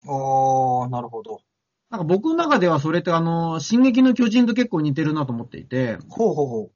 [0.06, 1.42] あー、なるほど。
[1.90, 6.72] なんか僕の中ではそれってあの、進撃の巨人と結構似てるなと思っていて、ほうほうほ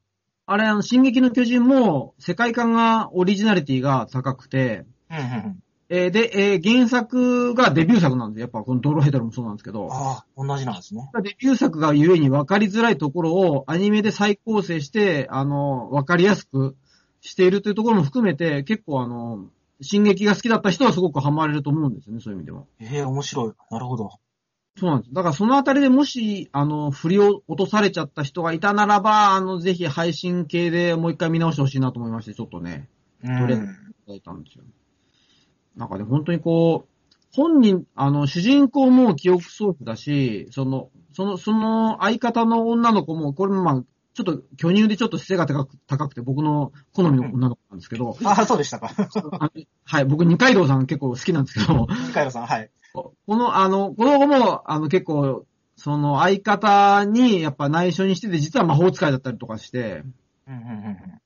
[0.46, 5.16] あれあの、進撃の巨人も世界観が、オリジナリティが高くて、う。
[5.16, 5.60] うんうんうん。
[5.90, 8.42] えーで、えー原作がデビュー作なんで。
[8.42, 9.88] やっぱこのドロヘドロもそうなんですけど。
[9.92, 11.10] ああ、同じなんですね。
[11.22, 16.76] デビュー作がゆえに分かりづらいところをアニメで再構成して、あの、分かりやすく
[17.22, 19.46] しているというところも含めて、結構あの、
[19.82, 22.64] 進撃が好きだった人はすごくハマれると思うんですよね、そういう意味では。
[22.80, 23.54] ええ面白い。
[23.72, 24.10] なるほど。
[24.80, 25.14] そうなんです。
[25.14, 32.88] だからそのあたりでもし、あの、振りを落とされちゃった人がいたならば、あの、ぜひ配信系でもう一回見直してほしいなと思いまして、ちょっとね、
[33.24, 33.64] うどれん。
[33.64, 33.74] いた
[34.10, 34.64] だいたんですよ。
[35.78, 36.98] なんかね、本当にこう、
[37.34, 48.90] 本人、あの、主人公も記憶喪失だし、その、その、その相方の女の子も、これもまあ、ちょっと巨乳でちょっと背が高く高くて僕の好みの女の子なんですけど、ああ、そうでしたか。
[49.86, 52.72] はい、僕二階堂さん結構好きなんですけど、二階堂さん、はい。
[52.94, 60.04] この、あの、この子も、あの、結構、その相方にやっぱ内緒にしてて、実は魔法使いだったりとかして、
[60.48, 61.22] うんうんうん。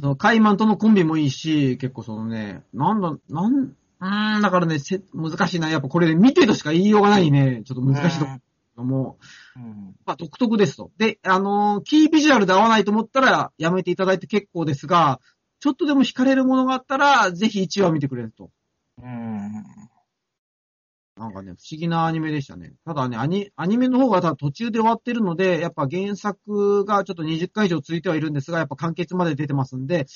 [0.00, 5.68] そのカイマンとのコンビもいいし、結構そのね、なんだ、なん、うーん、だからね、せ難しいな。
[5.70, 7.92] やっぱこれね、見てとしか言いようがないね、ちょっとうん。
[7.92, 8.32] 難しいとこ
[8.76, 9.18] ろも、
[9.56, 9.96] うん。
[10.04, 10.90] まあ独特ですと。
[10.98, 15.20] で、あのーキービジュアルで合わないと思ったら、やめていただいて結構ですが、
[15.60, 18.50] ちょっとでも惹かれるものがあったら、ぜひ1話見てくれると。
[19.02, 19.64] うん。
[21.16, 22.74] なんかね、不思議なアニメでしたね。
[22.84, 30.06] ただね、アニアニメの方がただ途中で終わってるので、やっぱ原作がちょっと20回以上続いてはいるんですが、やっぱ完結まで出てますんで、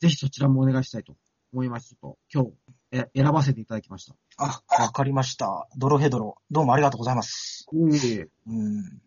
[0.00, 1.16] ぜひそちらもお願いしたいと
[1.52, 2.50] 思いまして、ちょっと今日
[2.90, 4.14] え選ばせていただきました。
[4.38, 5.68] あ、わかりました。
[5.76, 6.36] ドロヘドロ。
[6.50, 7.66] どうもありがとうございます。
[7.72, 8.28] いえいえ。
[8.46, 9.02] うん。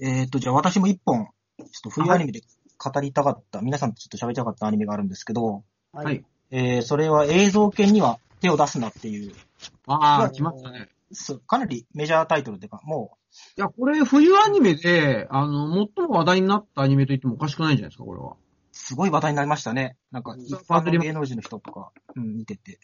[0.00, 2.42] えっ、と、じゃあ私も一本、ちょっと冬アニメで
[2.76, 6.22] 語りたかった、皆さんとちょっと喋りたかったアニメがあるんですけど、ははい。
[6.50, 9.32] えー、それは映像犬には手を出すなっていう、
[9.86, 10.88] ああ、はい来ましたね。
[11.12, 13.16] すかなりメジャータイトルっていうか、も
[13.56, 18.36] いや、これ、冬アニメで、あの、最も話題になったアニメと言ってもおかしくないんじゃないですか、これは。
[18.78, 19.96] う、すごい話題になりましたね。
[20.10, 22.78] なんか、一般の芸能人の人とか、うん、見てて。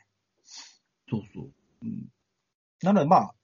[1.08, 1.50] そうそう。
[1.82, 2.08] うん。
[2.82, 3.34] なので、まあ、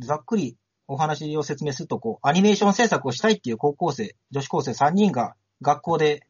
[0.00, 6.26] ざっくりお話を説明すると、こう、アニメーション制作をしたいっていう高校生、女子高生3人が学校で、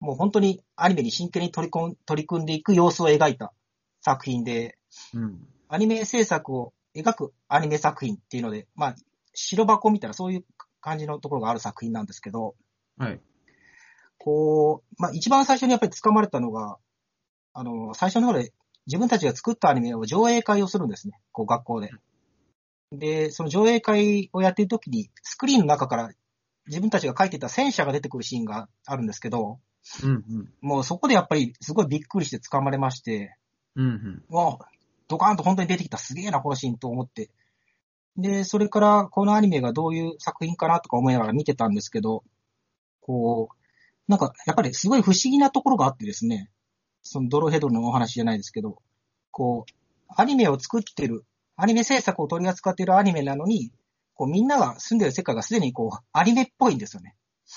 [0.00, 3.52] もう本当にアニメに真剣に取り込ん取り組んでいく様子を描いた
[4.00, 4.78] 作品で、
[5.14, 5.48] うん。
[5.68, 8.94] アニメ制作を描くアニメ作品っていうので、まあ、
[9.34, 10.44] 白箱みたいなそういう
[10.80, 12.54] 感じのところがある作品なんですけど、
[12.96, 13.20] はい。
[14.28, 16.76] こう、まあ一番最初にやっぱり掴まれたのが、
[17.54, 18.52] あの、最初の方で
[18.86, 21.90] 自分たちが作ったアニメを上映会をするんですね、こう学校で。
[22.92, 26.10] で、その上映会をやっている時に、スクリーンの中から
[26.66, 29.60] 自分たちが描いてた戦車が出てくるシーンがあるんですけど、
[30.04, 30.52] うん、うん。
[30.60, 33.34] もうそこでやっぱりすごいびっくりして掴まれまして、
[33.76, 34.24] うん、うん。
[34.28, 34.64] もう、
[35.08, 37.30] ドカーンと本当に出てきたすげえな、このシーンと思って。
[38.18, 42.24] で、それからこのアニメがどういう作品かなとか思いながら見てたんですけど、
[43.00, 43.57] こう、
[44.08, 46.50] なんかやっぱりすごい不思議なところがあってですね、
[47.02, 48.78] そのドロヘドロのお話じゃないですけど、
[49.30, 49.72] こう、
[50.16, 51.24] アニメを作ってる、
[51.56, 53.70] アニメ制作を取り扱っているアニメなのに、
[54.14, 57.14] こうみんなが住んでる世界がすでにこう、アニメっぽいんですよね。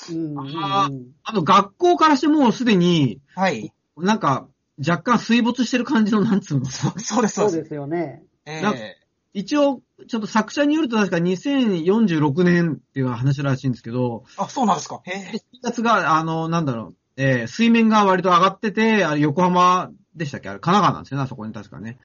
[0.10, 0.90] うんうんあ
[1.24, 3.74] あの、学校からしてもうすでに、はい。
[3.98, 6.66] なんか、若干水没してる感じの、なんつうの。
[6.66, 7.34] そうです、そうです。
[7.36, 8.24] そうですよね。
[8.46, 9.01] ええ
[9.34, 15.02] 一応、ちょっと作者によると確か2046年っていう話らしいんですけど、あ、そうなんですか。
[15.06, 15.32] へえ。
[15.38, 20.50] 7月が、あの、なんだろう、えー水面が割と上がってて、あれ横浜でしたっけ？
[20.50, 21.98] あれ神奈川なんですよね、あそこに確かね。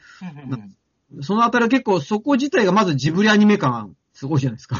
[1.22, 4.76] そのあたりは結構、そこ自体がまずジブリアニメ感、すごいじゃないですか。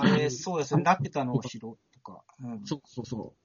[0.00, 0.84] あれ、そうですよね。
[0.84, 2.22] なってたのを知ろうとか。
[2.42, 3.40] うん、そうそうそう。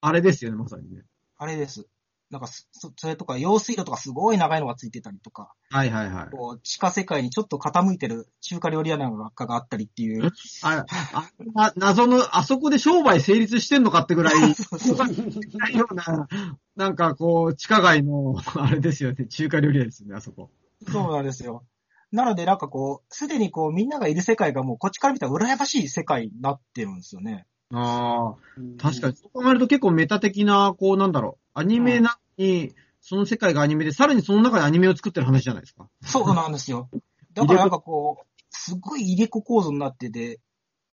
[0.00, 1.02] あれですよね、まさにね。
[1.36, 1.86] あれです。
[2.34, 6.36] なんかそ、そそれとか、用水路とかすごい長いのがついてたりとか、はいはいはい。
[6.36, 10.32] こう、地下世界にちょっと傾いてる中華料理屋なんかがあったりっていう。
[10.64, 16.26] あ、あ、な謎の、あそこで商売成立してんのかってぐらい、そうそうないような、
[16.74, 20.50] なんかこう、地下街の、あれですよね、中華料理屋ですよね、あそこ。
[20.90, 21.64] そうなんですよ。
[22.10, 27.46] なのでなんかこう、すでにこう、みんながいる世界がもうこっちから見たら羨ましい世界になってるんですよね。
[27.74, 29.16] ああ、うん確かに。
[29.16, 31.60] そう考えると結構メタ的な、こうなんだろう。
[31.60, 35.88] アニメなのに、その世界がアニメで、さらにその中でアニメを作ってる話じゃないですか。
[36.02, 36.88] そうなんですよ。
[37.34, 40.40] だからなんかこう、すごい入れ子構造になってて、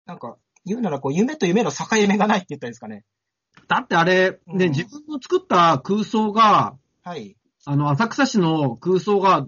[0.06, 3.04] なんか、言うならこう、夢と夢の境目がないって言ったらいいですかね。
[3.68, 7.36] だってあれ、うんね、自分の作った空想が、はい。
[7.66, 9.48] あの、浅草市の空想が、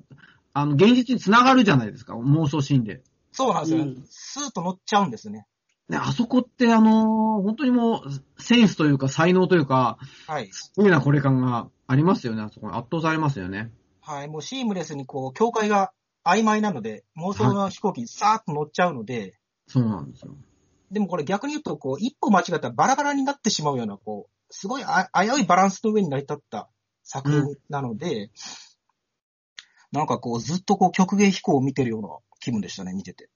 [0.54, 2.16] あの、現実につながるじゃないですか。
[2.16, 3.02] 妄想シーンで。
[3.32, 3.84] そうなんですよ。
[3.84, 5.46] うんスーッと乗っちゃうんですね。
[5.90, 9.98] ね、あそこってあのー本当にもう、センスというか才能というか、
[10.28, 10.50] はい。
[10.52, 12.44] すごいなこれ感がありますよね。
[12.44, 13.72] あそこに圧倒されますよね。
[14.02, 14.28] はい。
[14.28, 15.92] もうシームレスにこう、境界が
[16.24, 20.36] 曖昧なので、妄想の飛行機にさーっと乗っちゃうので、そうなんですよ。
[20.92, 26.70] でもこれ逆に言うと、こう、一歩間違ったらバラバラになってしまうような、こう、すごいあ危ういバランスの上に成り立った
[27.04, 28.32] 作品なので、
[29.92, 33.30] なんかこう、ずっとこう、曲芸飛行を見てるような気分でしたね、見てて。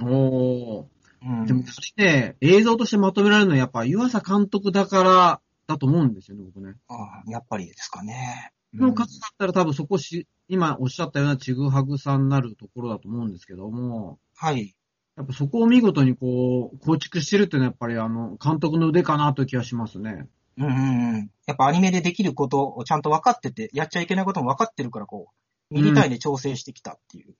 [0.00, 0.99] おー。
[1.22, 1.46] うん。
[1.46, 6.74] でも、それね、映像としてまとめられるのはやっぱ湯浅監督だからだと思うんですよね、僕ね。
[6.88, 8.52] ああやっぱりですかね。
[8.78, 14.74] この方だったら多分そこし、今おっしゃったようなちぐはぐさになるところだと思うんですけども、はい。
[15.16, 20.28] やっぱそこを見事にこう、構築してるっていうのはやっぱりあの、監督の腕かなという気がしますね。
[20.56, 21.30] うんうんうん。
[21.46, 25.30] やっぱアニメでできることをちゃんと分かってて、やっちゃいけないことも分かってるから、こ
[25.70, 27.34] う、ミリ単位で調整してきたっていう。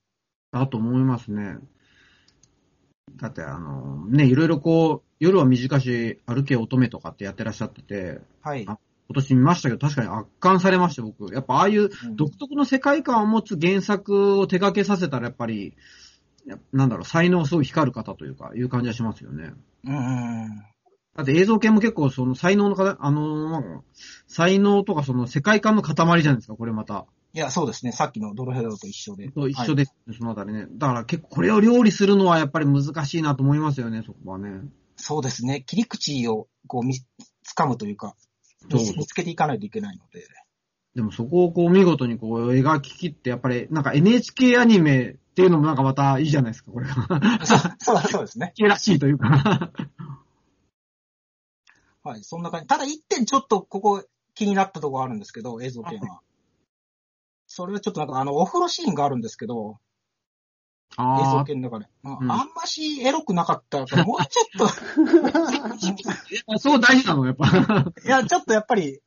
[0.53, 1.57] だと思いますね。
[3.21, 8.65] だってあの、ね、いろいろこう、夜は短し歩け乙女とかってやってらっしゃってて、はい。
[8.67, 8.79] あ
[9.09, 11.35] 今年見ましたけど確かに圧巻されました、僕。
[11.35, 15.75] やっぱああいううん独特の世界観を持つ原作を手掛けさせたらやっぱり、
[16.47, 19.53] やなんだろう、才能すごい光る方というか、いう感じはしますよね。
[19.85, 20.49] うんうん。
[21.17, 23.83] だって映像系も結構その才能のか、あのなんか
[24.27, 27.07] 才能とかその世界観の塊じゃないですか、これまた。
[27.33, 27.93] いや、そうですね。
[27.93, 29.31] さっきのドロヘドロと一緒で。
[29.31, 30.67] と一はい緒ですね、そのあたりね。
[30.73, 34.63] だから結構これを料理するのはやっぱり難しいなと思いますよね、そこはね。
[34.97, 35.63] そうですね。
[35.63, 36.95] 切り口をこう見、
[37.57, 38.17] 掴むというか、
[38.69, 40.27] 見見つけていかないといけないので。
[40.97, 47.45] でもそこをこう見事にこう描き切って、やっぱりなんか NHK アニメっていうのもなんかまたいいじゃないですか、これが。
[47.45, 48.53] そう、そうですね。
[48.59, 49.71] NHK らしいというか。
[52.03, 52.25] はい。
[52.25, 52.67] そんな感じ。
[52.67, 56.23] ただ一点ちょっとここ気になったところあるんですけど、映像系は。
[57.53, 59.79] それはちょっとなんかあの、お風呂シーンがあるんですけど、
[60.93, 61.87] 映像あ系の中で。
[62.01, 64.71] まあうんあんましエロくなかったから、もうちょっ
[66.55, 67.51] あ、そう大事なの、やっぱ。
[67.51, 69.01] と、 いや、ちょっとやっぱり、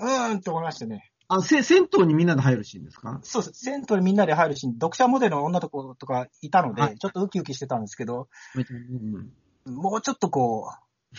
[0.00, 1.12] うーんって思いましたね。
[1.28, 3.20] あ、せ、銭湯にみんなで入るシーンですか？
[3.22, 3.64] そうです。
[3.64, 9.32] 銭湯にみんなで入るし、読者モデルの女の子とかいたので、はいちょっとウキウキしてたんですけど、めちゃうん
[9.76, 10.68] もうちょっとこ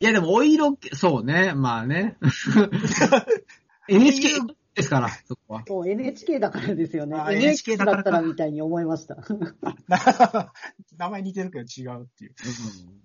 [0.00, 2.16] いや、でも、お色気、そうね、まあね。
[3.88, 4.40] NHK
[4.76, 5.64] ですから、そこは。
[5.66, 7.32] そう NHK だからですよねあ。
[7.32, 9.14] NHK だったらみたいに思いました。
[9.14, 9.24] う、
[10.98, 12.34] 名前似てるけど違うっていう。
[12.86, 13.00] うん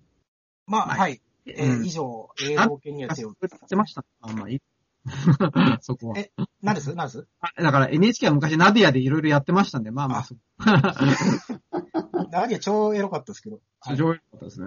[0.66, 1.20] まあ、はいはい。
[1.46, 3.28] えーうん以上、映像系には手を。
[3.28, 4.04] やってました。
[4.20, 4.60] あ、まあいい。
[5.80, 6.18] そこは。
[6.18, 6.30] え
[6.62, 6.94] 何です？
[6.94, 7.26] 何です？
[7.40, 10.36] あだから NHK は昔ナディアでいろいろやってましたんで、まあまあ、あそ
[12.30, 13.60] 何は 超エロかったですけど。
[13.80, 14.66] はい非常に良かったですね。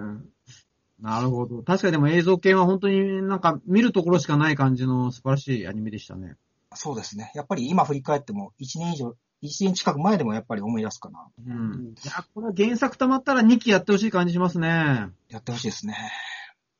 [1.00, 1.62] なるほど。
[1.62, 6.36] 確かにでも映像系は本当になんか見るところしかない感じの素晴らしいアニメでしたね。
[6.76, 7.32] そうですね。
[7.34, 11.28] やっぱり今振り返っても、1年以上、1年近く前でもやっぱり思い出すかな。
[11.46, 11.94] うん。
[12.02, 14.68] いや、これは原作溜まったら2期やってほしい感じしますね。
[15.28, 15.96] やってほしいですね。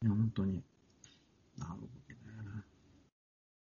[0.03, 0.63] いや、本当に。
[1.59, 1.93] なるほどね。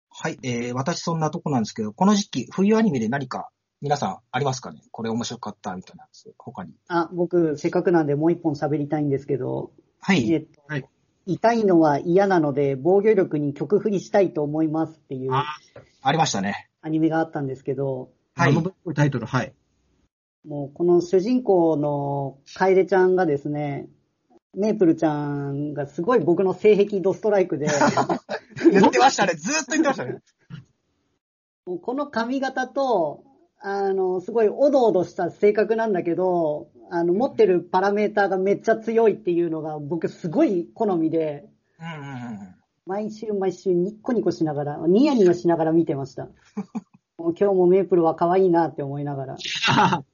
[0.09, 0.39] はい。
[0.43, 3.49] えー、私そんなとこなんですけど、この時期、冬アニメで何か
[3.81, 4.81] 皆さんありますかね？
[4.91, 6.33] これ面白かったみたいなやつ。
[6.37, 6.73] 他に。
[6.87, 10.31] あ、僕、せっかくなんでもう一本喋りたいんですけど、はい。
[10.31, 10.89] えっと、はい
[11.31, 15.45] 痛いのは嫌なので防御力に曲振りしたいと思いますっていうあ
[16.01, 16.69] ありましたね。
[16.81, 19.53] アニメがあったんですけど、はいあのタイトル、はい。
[20.47, 23.87] もうこの主人公の楓ちゃんがですね、
[24.55, 27.67] メープルちゃんがすごい僕の性癖ドストライクで、
[28.71, 29.33] 言ってましたね。
[29.33, 30.19] ずーっと言ってましたね。
[31.65, 33.23] もうこの髪型と、
[33.59, 41.45] あの、すごいおどおどした性格なんだけど、あの、持ってるパラメーターがめっちゃ強いっていうのが僕すごい好みで、
[41.79, 42.55] うんうんうん。
[42.85, 46.29] 毎週毎週ニッコニコしながら、ニヤニヤしながら見てました。
[47.17, 49.37] もう今日もメープルは可愛いなって思いながら。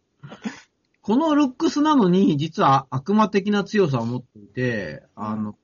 [1.01, 5.55] このルックスなのに、実は悪魔的な強さを持っていて、あの、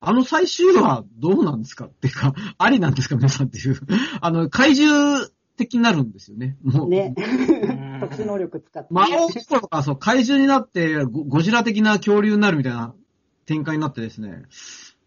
[0.00, 3.80] あの最終話どうなんですかっていうか、ありなんですか皆さんっていう。
[4.20, 6.56] あの、怪獣的になるんですよね。
[6.62, 6.88] もう。
[6.88, 7.10] ね。
[7.10, 7.14] ん
[8.00, 8.88] 特殊能力使って。
[8.92, 12.94] 魔王とか、そう、怪獣になってゴ、ゴジラ的な恐竜になるみたいな
[13.46, 14.44] 展開になってですね、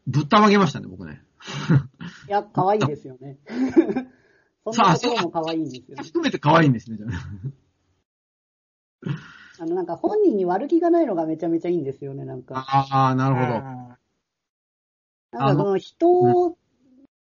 [0.07, 1.21] ぶったまげましたね、僕ね。
[2.27, 3.37] いや、可愛いですよね。
[4.71, 6.03] そんなところも可愛いんですよね。
[6.03, 7.11] 含めて可愛いんですね、じゃあ
[9.63, 12.55] あの、なんか本人に悪気がないのがめちゃめちゃいいんですよね、なんか。
[12.55, 13.47] ああ、なるほど。
[15.31, 16.57] なんかその人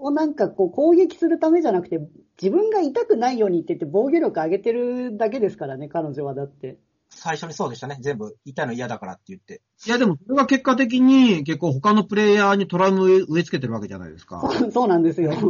[0.04, 2.00] をなんかこう攻撃するためじゃなくて、
[2.42, 6.78] 自分が痛くないようにって言って防御力上げてるだけですからね、彼女はだって。
[7.10, 7.98] 最初にそうでしたね。
[8.02, 9.62] 全部、痛いの嫌だからって言って。
[9.86, 14.42] いや、でも、それが結果的に結構他のプレイヤーにトラウマを植え付けてるわけじゃないですか。
[14.52, 15.32] そ うそうなんですよ。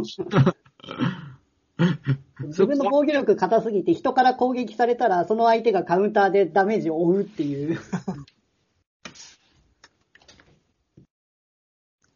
[2.46, 7.78] 自分の防御力硬すぎて人から攻撃されたら、その相手がカウンターでダメージを負うっていう。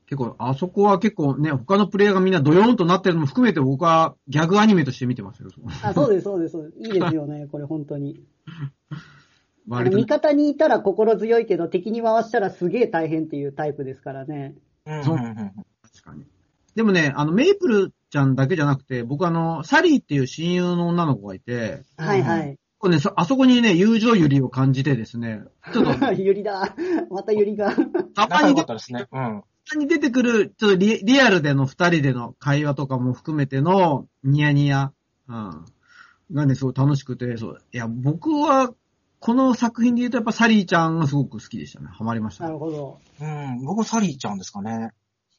[0.09, 5.51] 結構、あそこは結構ね、他のプレイヤーがみんなドヨーンとなってるのも含めて僕はギャグアニメとして見てますよ。
[5.83, 6.79] あ、そうです、そうです、そうです。
[6.79, 8.25] いいですよね、 これ本当に。
[8.91, 8.97] あ
[9.69, 14.55] 割味方にいたら心強いけど、敵に回したらすげえ大変っていうタイプですからね。
[14.87, 15.33] うんそう確
[16.03, 16.25] かに。
[16.75, 22.59] でもね、あの、メイプルちゃんだけじゃなくて、僕あの、サリーっていう親友の女の子がいて、はいはい。
[22.79, 25.43] これね、そあそこにね、友情ゆりを感じてですね、
[25.73, 26.75] ちょっと、ゆりだ。
[27.11, 27.75] またゆりが。
[28.15, 29.07] たまに出かったですね。
[29.13, 29.43] うん。
[29.77, 34.93] に出てくる、ちょっとリリアルでの二人での会話とかも含めてのニヤニヤ、
[35.29, 35.65] うん。
[36.33, 37.63] がね、すごい楽しくて、そう。
[37.73, 38.73] いや、僕は、
[39.21, 41.89] この作品で言うとやっぱサリーちゃんがすごく好きでしたね。
[41.91, 42.51] ハマりましたね。
[42.51, 43.01] なるほど。
[43.21, 43.65] うん。
[43.65, 44.93] 僕、サリーちゃんですかね。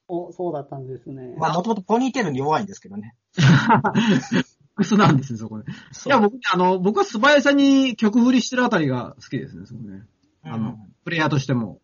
[0.07, 1.35] お、そうだったんですね。
[1.37, 3.15] まあ、もともとポニーテールに弱いんですけどね。
[4.75, 5.65] クスなんですね、そこで。
[5.71, 10.03] いや、僕ね、あの、僕は素早さに曲振りしてるあたりが好きですね、そこね。
[10.43, 11.79] あの、プレイヤーとしても。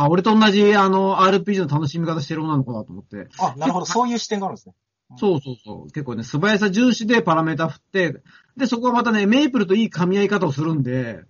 [0.00, 3.28] あ、俺と同じ、あの、RPG の楽しみ方してる女の子だと思って。
[3.38, 3.86] あ、なるほど。
[3.86, 4.74] そういう視点があるんですね。
[5.16, 5.90] そうそうそう。
[5.90, 8.22] 結構ね、素早さ重視でパラメータ振って、
[8.56, 11.24] で、そこはまたね、メイプルといい噛み合い方をするんで、うんうんうん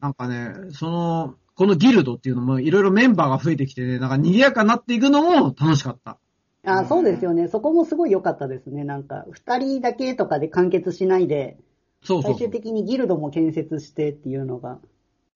[0.00, 6.18] なんかね、その、このギルドっていうのもいろいろメンバーが増えてきてね、なんか賑やかになっていくのも楽しかった。
[6.64, 7.48] あ、そうですよね。
[7.48, 8.84] そこもすごい良かったですね。
[8.84, 11.58] なんか、二人だけとかで完結しないで、
[12.02, 12.38] そうそうそう。
[12.38, 14.78] 最終的にギルドも建設してっていうのが。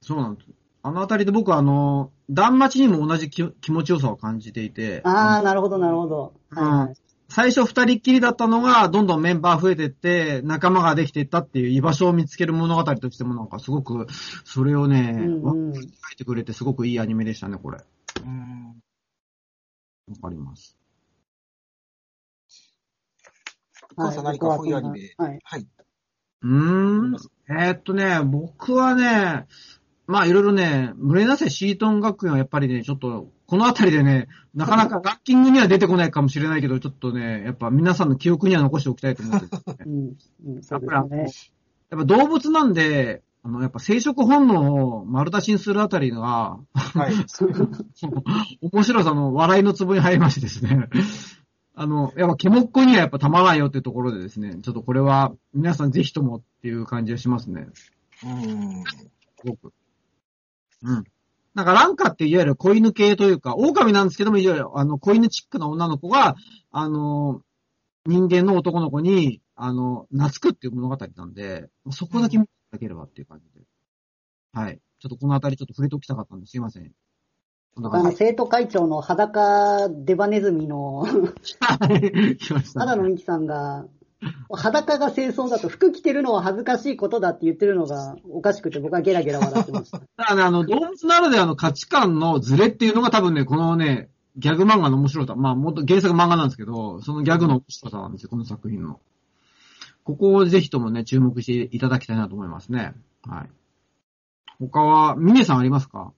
[0.01, 0.49] そうなんです。
[0.85, 6.35] あのあたりで僕はあの、断末にも同じ気気持ちよさを感じていて、ああ、なるほど、なるほど。
[6.51, 6.95] はいはい。
[7.29, 14.07] 最初二人っきりだったのが、どんどんメンバー増えてって、仲間ができていったっていう居場所を見つける物語としてもなんかすごく、
[14.45, 15.75] それをね、うんうん。
[15.75, 17.79] 書いてくれてすごくいいアニメでしたね、これ。
[17.79, 17.85] わ
[18.25, 18.83] うん
[20.21, 20.77] かります。
[23.97, 25.39] お父さん何か冬アニメはい。
[25.43, 25.67] はい。
[26.43, 27.17] うーん。
[27.49, 29.47] えーっとね、僕はね、
[30.07, 40.17] まあいろいろね、群れなせシートン学園はやっぱりね、ちょっと、このあたりでね、なかなかランキングには出てこないかもしれないけど、ちょっとね、やっぱ皆さんの記憶には残しておきたいと思ってですねうん。
[40.47, 41.53] うん、そうですね。
[41.91, 47.15] やっぱ動物なんで、あの、やっぱ生殖本能を丸出しにするあたりが、はい。
[48.63, 50.89] 面白さの笑いのツボに入りましてですね。
[51.75, 57.67] あの、やっぱ、ケモッコにはやっぱたまらないよっていうところでですね、ちょっとこれは皆さんぜひともっていう感じがしますね。
[58.25, 58.85] うん。
[58.85, 59.11] す
[59.47, 59.73] ごく。
[60.83, 61.05] うん。
[61.55, 66.37] なんかランカっていわゆる子犬系というか、狼なんですけども、いわゆるあの子犬チックな女の子が、
[66.71, 67.43] あの、
[68.07, 73.65] 人間の男の子に、あの、懐くっていう物語なんで、そこだけ見ていただければっていう感じで。
[74.53, 74.81] はい。
[74.99, 76.93] ちょっとこのあたりちょっと触れておきたかったんですいません。
[77.77, 81.05] あの、生徒会長の裸デバネズミの、
[81.59, 81.79] た、
[82.81, 83.87] 肌野美紀さんが、
[84.55, 89.99] 裸が清掃だと服着てるのは恥ずかしいことだって言ってるのがおかしくて僕はゲラゲラ笑ってました。
[89.99, 95.35] だからね、あの、動物ならではの価値観のズレっていうのが多分ね、このね、ギャグ漫画の面白さ。
[95.35, 99.01] まあ、もっと原作漫画なんですけど、そのギャグの面白さなんですよ、この作品の。
[100.05, 102.95] ここをぜひともね、注目していただきたいなと思いますね。
[103.25, 103.51] はい。
[104.59, 106.13] 他は、ミネさんありますか？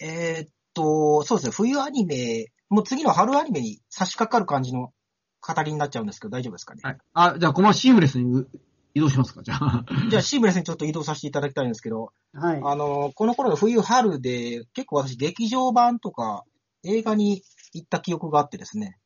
[0.00, 1.52] えーっと、そうですね。
[1.52, 4.92] 冬アニメ、もう次の春アニメに差し掛かる感じの
[5.40, 6.80] 語りになっちゃうんですけど、大丈夫ですかね？
[6.84, 6.98] はい。
[7.14, 8.48] あ、じゃあ、このシームレスにう
[8.94, 9.42] 移動しますか？
[9.42, 9.84] じゃあ。
[10.10, 12.60] じゃあ、シームレスにちょっと移動させていただきたいんですけど、はい。
[12.62, 16.44] あの、この頃の冬春で、結構私劇場版とか
[16.84, 18.98] 映画に行った記憶があってですね、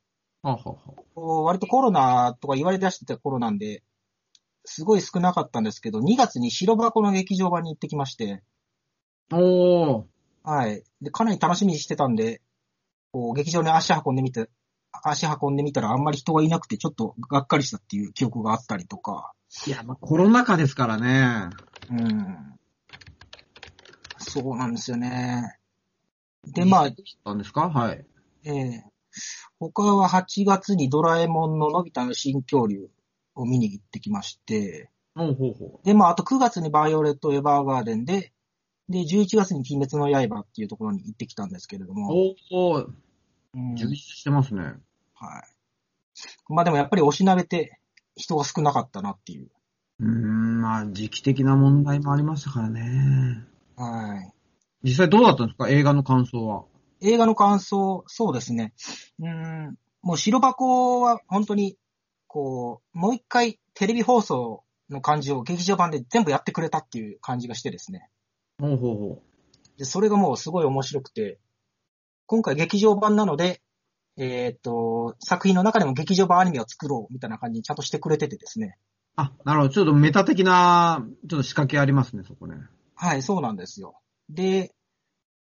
[0.42, 0.72] はは
[1.16, 3.82] は割とコロナとか言われ出してた頃なんで、
[4.64, 8.42] すごい少なかったんですけど、2月に白箱の劇場版に行ってきまして、
[9.32, 10.04] おー。
[10.42, 10.82] はい。
[11.00, 12.42] で、かなり楽しみにしてたんで、
[13.12, 14.50] こう、劇場に足運んでみて、
[15.02, 19.32] 足運んでみたらあんまり人がいなくて、ちょっとがっかりしたっていう記憶があったりとか、
[19.66, 21.50] いや、まあ、コロナ禍ですからね。
[21.90, 22.58] うん。
[24.18, 25.58] そうなんですよね。
[26.46, 26.90] で、まあ、
[27.24, 27.68] なんですか？
[27.70, 28.04] はい。
[28.44, 28.84] ええ
[29.60, 32.88] 他は8月にドラえもんののび太の新恐竜
[33.36, 38.32] を見に行ってきまして、ほうほうほで、まあ、あと9月にバイオレット・エヴァーガーデンで、
[38.88, 41.94] で、11月に鬼滅の刃っていうところに行ってきたんですけれどう。
[41.94, 42.98] も、おー、うん
[43.54, 44.62] 充実してますね。
[44.62, 44.74] はい。
[46.48, 47.78] まあでもやっぱりおしなべて
[48.16, 49.50] 人が少なかったなっていう。
[50.00, 53.46] うーん、まあ、時期的な問題もありましたからね。
[53.76, 54.32] はい。
[54.82, 55.68] 実際どうだったんですか？
[55.68, 56.64] 映画の感想は。
[57.00, 58.72] 映画の感想、そうですね。
[59.20, 61.76] うーん、もう白箱は本当に、
[62.26, 68.08] こう、もう一回テレビ放送の感じを劇場版で全部やってくれたっていう感じがしてですね。
[68.58, 69.22] ほうほうほ
[69.78, 71.38] で、それがもうすごい面白くて、
[72.26, 73.60] 今回劇場版なので、
[74.16, 78.78] えーっと、作品の中でも劇場版アニメを作ろうみたいな感じにちゃんとしてくれててですね。
[79.16, 79.72] あ、なるほど。
[79.72, 82.56] ちょっとメタ的な、ちょっと仕掛けありますね、そこね。
[82.94, 83.96] はい、そうなんですよ。
[84.28, 84.72] で、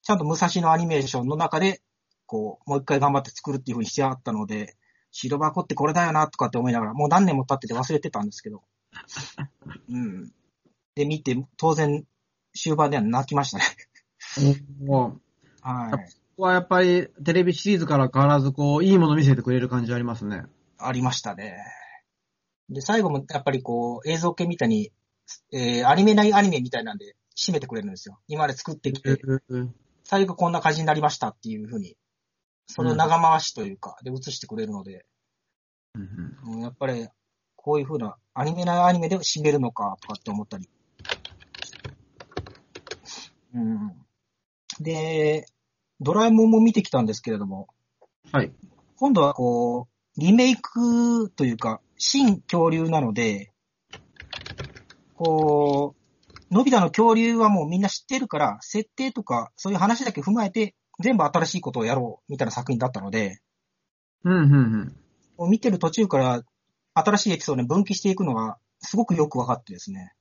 [0.02, 1.82] ちゃんと武蔵野アニメーションの中で、
[2.26, 4.76] こう、もう一回頑張って作るっていう風にしてあったので、
[5.12, 8.64] 白箱ってこれだよなとかって思いながら、もう何年も経ってて忘れてたんですけど。
[9.90, 10.34] うん。
[10.96, 12.06] で、見て、当然、
[12.56, 13.64] 終盤では泣きましたね。
[14.88, 15.14] おー
[15.62, 16.23] はい。
[16.38, 20.44] はやっぱりテレビシリーズから変わらず、こう、いいもの見せてくれる感じありますね。
[20.78, 21.58] ありましたね。
[22.70, 24.92] で、最後もやっぱりこう、映像系みたいに、
[25.52, 28.20] えー、アニメないアニメみたいなんで、締めてくれるんですよ。
[28.28, 29.20] 今まで作ってきて、
[30.04, 31.98] 最後こんな感じになりましたっていう風に、
[32.68, 35.06] それを長回しというか、で映してくれるので、
[35.96, 37.08] うんやっぱり、
[37.56, 40.70] こういう風なアニメないアニメで締めるのか、とかって思ったり。
[43.54, 43.92] うん。
[44.80, 45.46] で、
[46.02, 47.68] ドラえもんも見てきたんですけれども、
[48.32, 48.52] はい。
[48.96, 53.52] 今度はこう、リメイクというか、新恐竜なので、
[55.16, 55.96] こ
[56.52, 63.40] う、のび太の恐竜はもうみんな知ってるから、設定とか、そういう話だけ踏まえて、全部新しいことをやろう、みたいな作品だったので、
[64.24, 64.96] うん、うん、
[65.40, 65.50] うん。
[65.50, 66.44] 見てる途中から、
[66.94, 70.14] 新しいエピソードに分岐していくのが、すごくよく分かってですね。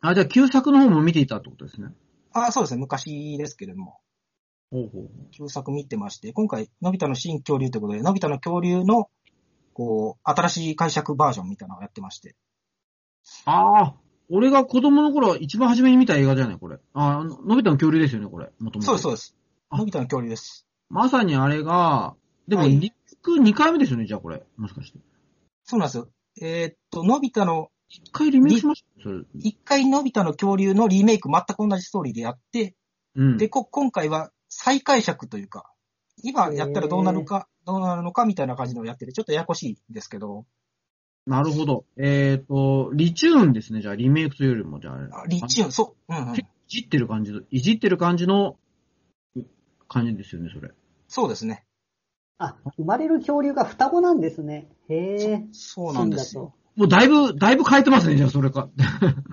[0.00, 1.88] あ、じゃあ旧作の方も見ていたってことですね。
[2.32, 3.98] あそうですね、昔ですけれども、
[5.30, 9.08] 旧作見てまして、今回、のび太の新恐竜ということで、のび太の恐竜の、
[9.72, 12.36] こう、新しい解釈バージョンみたいなのをやってまして。
[13.46, 13.94] ああ、
[14.30, 16.78] 俺が子供の頃一番初めに見た映画じゃない、これ。
[16.92, 18.52] ああ、ののび太の恐竜ですよね、これ。
[18.58, 18.86] もともと。
[18.86, 19.36] そうです、そうです。
[19.70, 20.66] あのび太の恐竜です。
[20.88, 22.14] まさにあれが、
[22.46, 24.42] でも、はいリスク2回目ですよね、じゃあこれ。
[24.56, 24.98] もしかして。
[25.64, 26.08] そうなんですよ。
[26.42, 29.10] えーっと、のび太の、1回リメイクしました？
[29.38, 32.74] 一回のび太の恐竜のリメイク全く同じストーリーでやって、
[33.14, 33.36] うん。
[33.38, 35.68] で、こ、今回は再解釈というか、
[36.22, 40.46] 今やったらどうなるか、どうなるのかみたいな感じのをやってて、ちょっとややこしいですけど、
[41.26, 41.86] なるほど。
[41.96, 46.46] えっ、と、リチューンですね、じゃあ、リメイクというよりも、じゃああリチューン、そう、うんうんい。
[46.68, 48.56] じってる感じの、いじってる感じの、
[49.88, 50.70] 感じですよね、それ。
[51.08, 51.64] そうですね。
[52.38, 54.68] あ、生まれる恐竜が双子なんですね。
[54.88, 55.46] へえ。
[55.52, 56.54] そうなんですよ。
[56.76, 58.68] もうだいぶ、だいぶ変えてますね、じゃあ、それか。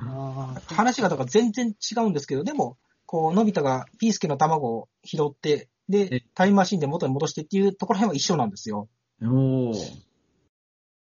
[0.07, 2.78] ああ、話がだから全然違うんですけど、でも、
[3.12, 8.88] こう、のび太がピースケの卵を拾って、えで、タイムマシンで元に戻してっていうところへんは一緒なんですよ。
[9.22, 9.74] おー。
[9.74, 10.05] い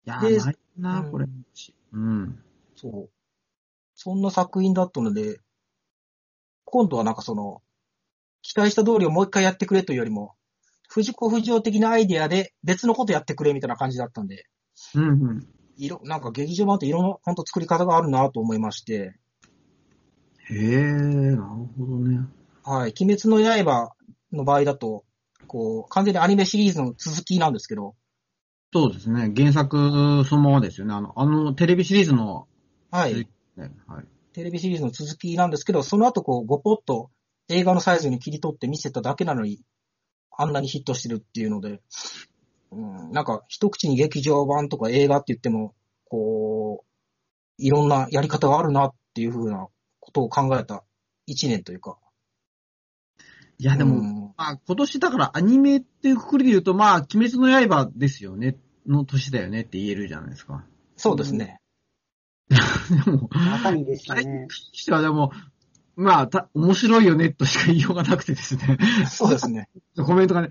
[0.06, 1.97] やでー、ないな、これう。
[1.97, 2.43] んうん。
[2.76, 3.10] そう。
[3.95, 5.39] そんな作品だったので、
[6.66, 7.64] 今度はなんかその、
[8.43, 10.36] 期待した通りをもう一回やってくれというよりも、
[10.88, 14.45] 藤子不二雄的なアイデアで別のことやってくれみたいな感じだったんで、
[14.93, 15.47] うん、うん。
[15.76, 19.18] いろ、なんか劇場版っていろんな、本当作り方があるなと思いまして、
[20.50, 21.41] へえ、なる
[21.78, 22.20] ほどね。
[22.64, 22.93] はい。
[23.00, 23.96] 鬼滅の刃
[24.32, 25.04] の場合だと、
[25.48, 27.96] こう、完全にアニメシリーズの続きなんですけど、
[28.74, 29.32] そうですね。
[29.34, 30.93] 原作そのままですよね。
[30.93, 32.46] あの、あの、テレビシリーズの、
[32.91, 33.16] はい。
[33.56, 34.06] ね、はい。
[34.34, 37.10] テレビシリーズの続きなんですけど、その後こう、ごぽっと
[37.48, 39.62] 映画のサイズに切り取って見せただけなのに、
[40.38, 41.80] あんなにヒットしてるっていうので、
[42.72, 45.74] うん、なんか一口に劇場版とか映画って言っても、
[46.04, 49.68] こう、いろんなやり方があるなっていうふうな
[50.16, 50.84] ことを考えた
[51.28, 51.97] 一年というか。
[53.57, 58.57] いや、でも、うんまあ、今年だからアニメっていうくくりで言うと、まあ、鬼滅の刃ですよね、
[58.88, 60.66] の年だよねって言えるじゃないですか。
[60.95, 61.59] そうですね。
[62.49, 64.47] でも、まさにでしたあれにね。
[64.47, 65.32] 関してはでも、
[65.95, 68.78] まあ、た、面白いよねとしか言いようがなくてですね。
[69.09, 69.70] そうですね。
[69.95, 70.49] コメントがね、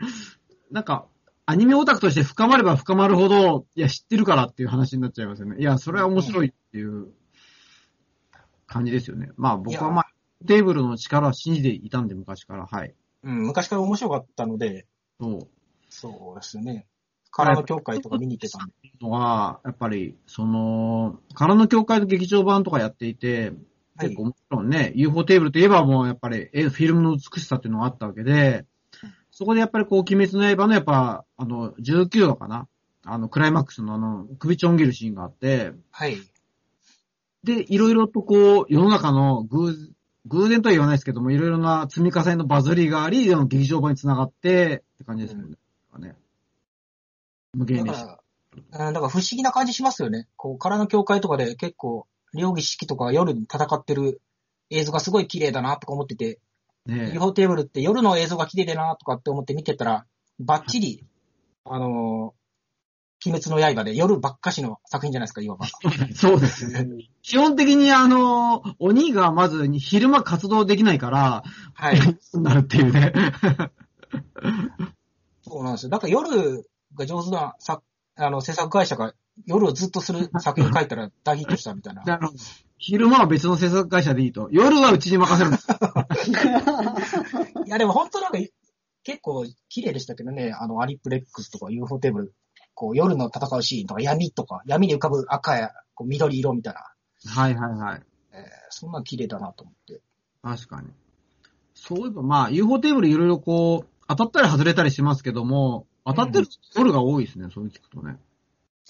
[0.70, 1.06] なんか、
[1.46, 5.56] アニメオタクとして深まれば深まるほど、いや、知ってるからっていう話になっちゃいますよね。
[5.58, 7.12] いや、それは面白いっていう
[8.74, 9.30] 感じですよね。
[9.36, 10.06] まあ、僕はまあ、
[10.46, 12.66] テーブルの力は信じていたんで、昔から。
[12.66, 12.92] はい。
[13.22, 14.86] うん、昔から面白かったので、
[15.20, 15.48] そう。
[15.88, 16.86] そうですね。
[17.30, 18.74] 空の教会とか見に行ってたんで。
[19.00, 23.56] のは、やっぱり、その、空の教会の劇場版とかやっていて、はい
[23.96, 28.66] 結構もちろんね、UFO テーブルといえばもうやっぱり、えフィルムの美しさっていうのがあったわけで、
[29.30, 32.66] そこでやっぱりこう、鬼滅の刃のやっぱ、あの、19話かな
[33.04, 36.16] あの、クライマックスのあの、首ちょん切るシーンがあって、はい。
[37.44, 39.76] で、いろいろとこう、世の中の偶、
[40.26, 45.56] 偶然とは言わないですけども、いろいろな積み重ねのバズりがあり、あの劇場版につながって、って感じですもんね。
[45.98, 46.16] ね
[47.52, 48.06] 無限列車。
[48.06, 50.26] だから、不思議な感じしますよね。
[50.36, 54.22] こう、空の教会とかで結構、両儀式とか夜に戦ってる
[54.70, 56.40] 映像がすごい綺麗だなとか思ってて、
[56.86, 60.06] ね UFO テーブルって夜の映像が綺麗だなとかって思って見てたら、
[60.40, 61.04] バッチリ、
[61.64, 62.43] あのー
[63.26, 65.66] 鬼滅の刃で夜ばっかしの作品じゃないですか、いわば。
[66.14, 67.08] そうですね。
[67.22, 71.42] 基本的にあの、鬼がまず昼間活動できないから、
[71.74, 71.98] はい。
[72.34, 73.12] なるっていうね。
[75.42, 75.90] そうなんですよ。
[75.90, 77.82] だから夜が上手なさ
[78.16, 79.14] あの制作会社が
[79.46, 82.02] 夜をずっとする作品書いたら大ヒットしたみたいな。
[82.06, 82.30] あの
[82.78, 84.48] 昼間は別の制作会社でいいと。
[84.52, 85.68] 夜はうちに任せるんです。
[87.66, 88.38] いやでも本当なんか
[89.02, 92.34] 結構綺麗でしたけどね、あのアニプレックスとか UFO テーブル、
[92.74, 96.80] こう夜の戦うシーンとか闇とか、闇に浮かぶ赤やこう緑色みたいな、
[97.30, 98.02] はいはいはい。
[98.32, 100.00] えーそんなん綺麗だなと思って。
[100.42, 100.88] 確かに。
[101.74, 106.46] そういえばまあ UFO テーブルいろいろこう、当たったり外れたりしますけども、当たってる
[106.76, 108.18] 夜が多いですね、そういう聞くとね。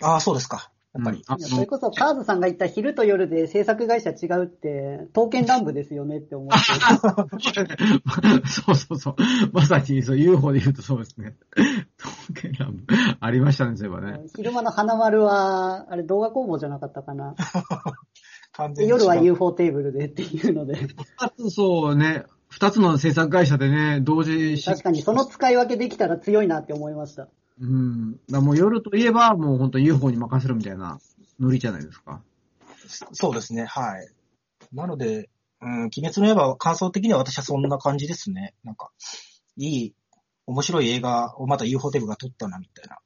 [0.02, 0.70] ああ、そうですか。
[0.94, 1.22] やっぱり。
[1.28, 6.56] うんそれこそ、カーズさんが言った昼と夜で制作会社違うって、刀剣乱舞ですよねって思って。
[8.48, 9.16] そうそうそう。
[9.52, 11.36] まさにそう UFO で言うとそうですね。
[11.98, 14.20] 刀剣乱舞ありましたね、そういえばね。
[14.36, 17.34] 昼間の花丸は、あれ動画工房じゃなかったかな。
[18.52, 20.76] 完全夜は UFO テーブルでっていうので。
[20.76, 27.28] 二つそうね、二つの制作会社でね、同時し確かにその使い分けできたら強いなって思いました。
[27.60, 28.20] うん。
[28.28, 30.98] だもう夜といえば、もう本当 UFO に任せるみたいな
[31.38, 32.22] ノリじゃないですか。
[33.12, 34.08] そうですね、はい。
[34.72, 35.30] なので、
[35.60, 38.54] うん、鬼滅の刃は感想的には私はそんな感じですね。
[38.64, 38.90] なんか、
[39.56, 39.94] いい、
[40.46, 42.98] 面白い映画をまた UFO テーブルが撮ったな、みたいな。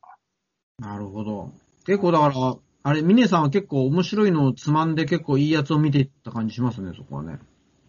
[0.78, 1.52] なるほど。
[1.84, 7.38] 結構だから、あれ、ミネさんは結構面白いのをつまんで結構いいやつを見ていった感じしますね、そこはね。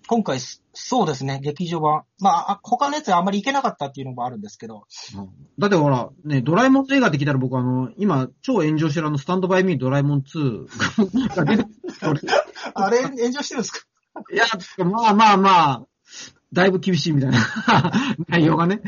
[0.09, 0.39] 今回、
[0.73, 2.01] そうですね、劇場版。
[2.19, 5.29] まああ、他のやつはあんまり行けなかったっていうのもあるんですけど、うん
[5.59, 12.21] だってほら、ね、ドラえもんの映画って聞いたら僕あの、今、超炎上してるあの、スタンドバイミードラえもん2が出てくる
[12.73, 13.85] あれ、炎上してるんですか？
[14.33, 14.45] いや、
[14.83, 15.85] まあまあまあ、
[16.53, 17.37] だいぶ厳しいみたいな
[18.29, 18.81] 内容がね、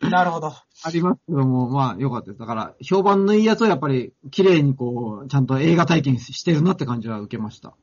[0.00, 0.54] なるほど。
[0.84, 2.38] ありますけども、まあ良かったです。
[2.38, 7.74] だから、評判のいいやつをやっぱり、綺麗にこう、ちゃんと映画体験してるなって感じは受けました。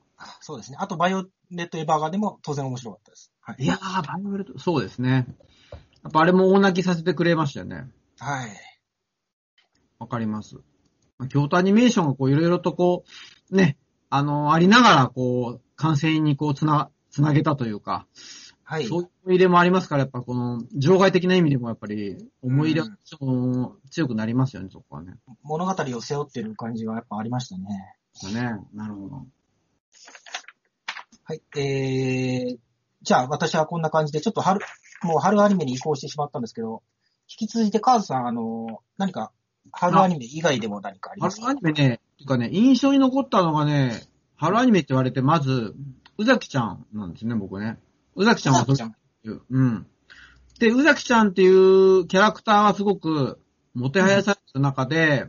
[0.41, 0.77] そうですね。
[0.79, 3.31] あと、バイオレット・エヴァーガーデンも当然面白かったです。
[3.41, 3.63] はい。
[3.63, 5.27] いやー、バイオレット、そうですね。
[6.03, 7.89] やっぱあれも大泣きさせてくれましたよね。
[8.19, 8.49] はい。
[9.99, 10.55] わかります。
[11.17, 13.03] まあ京都アニメーションがこういろいろとこ
[13.51, 13.77] う、ね、
[14.09, 18.07] あの、ありながらこう、完成にこうつな、つなげたというか、
[18.63, 18.85] はい。
[18.85, 22.95] そういう思い入れもありますから、やっぱこの、場外的な意味でもやっぱり、思い入れが
[23.89, 25.15] 強くなりますよね、そこはね。
[25.41, 27.65] 物語を背負ってる感じがやっぱありましたね。
[28.31, 29.25] ね、なるほど。
[31.29, 31.41] はい。
[31.55, 32.57] えー、
[33.03, 34.61] じゃあ私はこんな感じで、ちょっと春、
[35.03, 36.81] もう春アニメに移行してしまったんですけど、
[37.29, 39.31] 引き続いてカーズさん、あの、何か、
[39.71, 44.07] 春アニメ以外でも何かあります春アかニメね、てかね、印象に残ったのがね、
[44.37, 45.75] 春アニメって言われて、まず、
[46.17, 47.77] 宇崎ちゃんなんですね、僕ね。
[48.15, 48.89] 宇崎ちゃんはさっちゃん。
[48.89, 49.41] いう。
[49.51, 49.85] うん。
[50.57, 53.39] で、宇崎ちゃんっていうキャラクターはすごく、
[53.75, 55.27] もてはやされてる中で、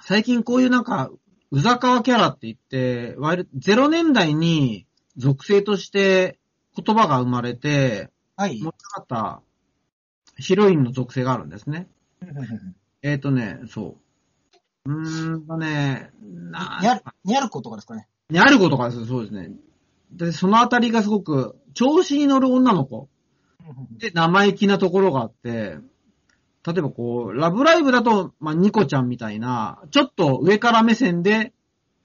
[0.00, 1.12] 最近こういうなんか、
[1.50, 4.86] 宇坂川キャラって言って、割る0年代に
[5.16, 6.38] 属性として
[6.76, 8.60] 言葉が生まれて、はい。
[8.60, 9.42] 持ち上がった
[10.36, 11.88] ヒロインの属性があるんですね。
[13.02, 13.96] えっ、ー、とね、そ
[14.86, 14.92] う。
[14.92, 18.08] うーんとね、なにゃる、にゃる子とかですかね。
[18.30, 19.52] にゃる子とかです、そうですね。
[20.10, 23.08] で、そのあたりがすごく、調子に乗る女の子
[23.98, 25.78] で生意気なところがあって、
[26.66, 31.52] 例えばこう、ラブライブだと、まあ、ニコちゃんみたいな、ちょっと上から目線で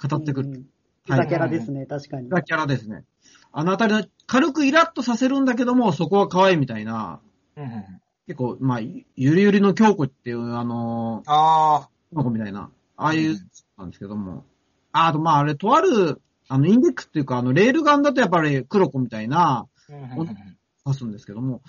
[0.02, 0.50] 語ってくる。
[0.50, 0.66] うんうん
[1.08, 2.30] ザキャラですね、確かに。
[2.30, 3.04] がキャラですね。
[3.52, 7.20] あのあたりの、軽くイラッとさせるんだけども、そこは可愛いみたいな、
[7.58, 7.84] うんうんうん
[8.28, 13.40] 結構、まあ、ゆゆりゆりの京子っていう、あのあー、の子みたいな、ああいう、
[13.76, 14.46] なんですけども。
[14.92, 20.38] ああと、まあ、あれ、とある、あの、インデックスっていうか、あの、レールガンだとやっぱり黒子みたいな、ーうんうんうん
[20.86, 21.64] 指すんですけども、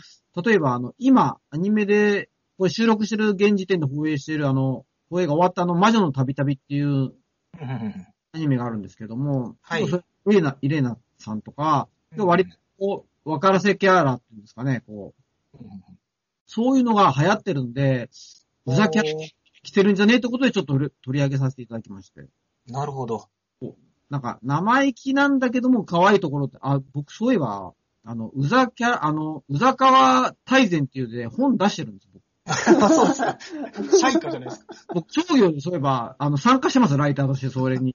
[0.45, 2.29] 例えば、あの、今、アニメで、
[2.61, 7.15] これ収録してる現時点で放映している、あの、放映が終わったあの、魔女の旅旅っていう
[8.35, 9.89] アニメがあるんですけども、はいイ
[10.35, 11.89] レナ、イレナさんとか、
[12.19, 15.15] 割とこう、分からせキャラっていうんですかね、こ
[15.55, 15.65] う、
[16.47, 18.11] そういうのが流行ってるんで、
[18.67, 19.01] ふざけ
[19.63, 22.27] 来てるんじゃねえってことでちょっと取り取り上げさせていただきまして。
[22.67, 23.31] なるほど。
[24.11, 27.73] なんか、生意気なんだけども可愛いところって、あ、僕そういえば、
[28.05, 32.23] あの、うざキャラ、あの、うざかわ大全っていうで本出してるんです、僕。
[32.47, 33.39] そうですか。
[33.99, 34.75] シャイカじゃないですか。
[34.95, 37.95] 僕、商業でそういえば、あの、参加してます、ライターとして、それに。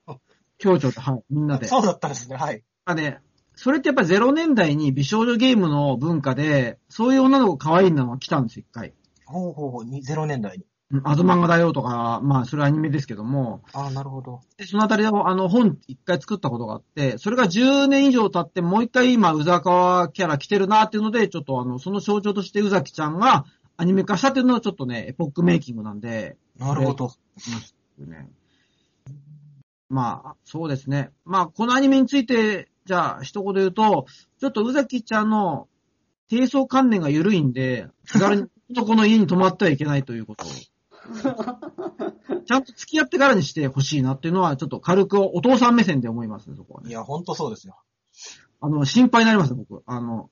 [0.58, 1.68] 協調と、はい、みんなで。
[1.68, 2.38] そうだったんですね。
[2.38, 2.64] はい。
[2.86, 3.20] あね、
[3.56, 8.94] それってやっぱり0年代に美少女ゲームの文化で、そういう女の子可愛いのが来たんですよ、一回。
[9.26, 10.64] ほうほうほう、に0年代に。
[10.92, 14.42] うんアズマンガだよとか、まあ、それはアニメですけども、ああ、なるほど。
[14.56, 23.46] でそのあたりを、あの、本一回作ったことがあって、それが10年以上経って、もう一回今、宇沢川キャラ来てるなっていうので、ちょっとあの、その象徴として宇崎ちゃんが
[23.78, 27.12] アニメ化したっていうのはちょっとね、エポックメイキングなんで、なるほど。
[27.98, 28.30] ね。
[29.90, 31.12] まあ、そうですね。
[31.26, 34.06] まあ、このアニメについて、じゃあ、一言言うと、
[34.40, 35.68] ちょっと宇崎ちゃんの
[36.30, 40.50] 低層観念が緩いんで、気軽に男の家に泊まってはいけないということを。
[42.46, 46.90] ちゃんと付き合ってからにしてほしいなっていうのは、ちょっと軽くお父さん目線で思いますね、そこはね。
[46.90, 47.78] いや、ほんとそうですよ。
[48.62, 49.84] あの、心配になります、僕。
[49.86, 50.30] あの、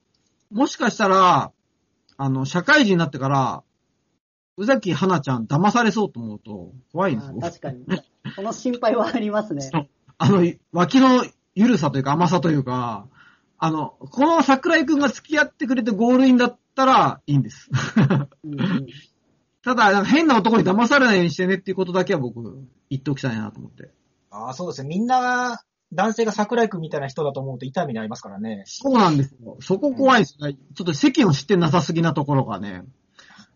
[0.52, 1.52] もしかしたら、
[2.18, 3.64] あの、社会人になってから、
[4.58, 7.38] 宇崎花ちゃん騙されそうと思うと、怖いんですよ。
[7.42, 7.86] あ確かに。
[8.36, 9.70] その心配はありますね。
[10.18, 13.08] あの、脇の緩さというか甘さというか、
[13.58, 17.70] あの、この桜井くんが付き合ってくれてゴールインだったらいいんです。
[18.44, 18.88] うんうん
[19.64, 22.44] ただ、変な男に騙されないようにしてねっていうことだけは僕、
[22.90, 23.92] 言っておきたいなと思って。
[24.30, 24.90] ああ、そうですね。
[24.90, 28.64] みんな、男性が桜井くんみたいな人だと思うと痛い目にありますからね。
[28.66, 29.58] そうなんですよ。
[29.62, 30.54] そこ怖いですね。
[30.76, 32.84] ちょっと世間を知ってなさすぎなところがね、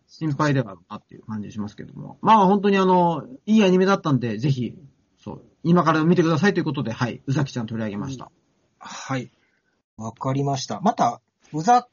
[0.07, 2.17] 心配ではあるなっていう感じしますけども。
[2.21, 4.75] まあ本当にあの、いいアニメだったんで、ぜひ、
[5.23, 8.31] そう、今から見てくださいということで、はい、宇崎ちゃん取り上げました。
[8.79, 9.31] はい。
[9.97, 10.79] わかりました。
[10.81, 11.21] また、
[11.53, 11.88] うざ、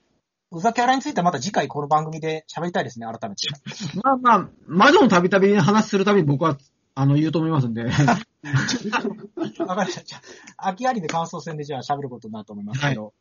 [0.51, 3.49] うざキャラについてはまた次回この番組で喋りたいですね、改めて。
[4.03, 6.57] まあまあ、魔女のたびたび話するたびに僕は、
[6.95, 7.87] あの、言うと思いますんで。
[9.67, 10.03] わかりました。
[10.05, 10.19] じゃ
[10.59, 13.13] あ、秋ありで感想戦でじゃあ喋ることになると思いますけど。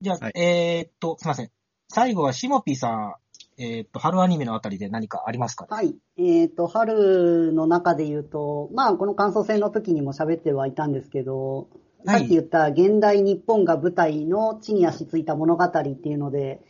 [0.00, 1.50] じゃあ、はいえーっと、すいません。
[1.88, 3.14] 最後はシモピーさん、
[3.60, 5.66] えーっと、春アニメのあたりで何かありますか？
[5.68, 5.96] はい。
[6.16, 11.66] えっ、と、春の中で言うと、まあ、この感想戦の時にも喋ってはいたんですけど、はい
[12.06, 16.60] さっき言った現代日本が舞台の地に足ついた物語っていうので、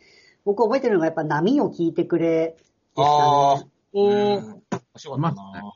[0.43, 2.63] 僕覚えてるのがやっぱ波を聞いてくれでし
[2.95, 3.69] たあね。
[3.93, 5.73] おー、うん面白かったな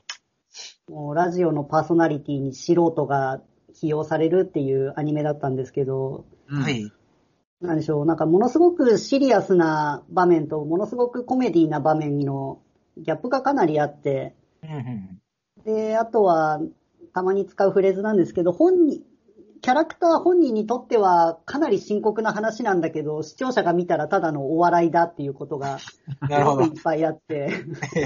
[0.93, 3.41] もうラジオのパーソナリティに素人が
[3.73, 6.69] 起用されるっていうアニメだったんですけど、うんは。
[6.69, 6.91] い。
[7.61, 12.61] なんでしょう、なんかものすごくシリアスな場面とものすごくコメディな場面の
[12.97, 15.19] ギャップがかなりあって、うんうん
[15.65, 16.59] で、あとは、
[17.13, 19.01] たまに使うフレーズなんですけど、本人、
[19.61, 25.79] キャラクター本人にとってはかなり深刻な話なんだけど、視聴者が見たらただのお笑いだっていうことが、
[26.27, 26.79] なるほどすごくい。
[26.79, 27.49] っぱいあって、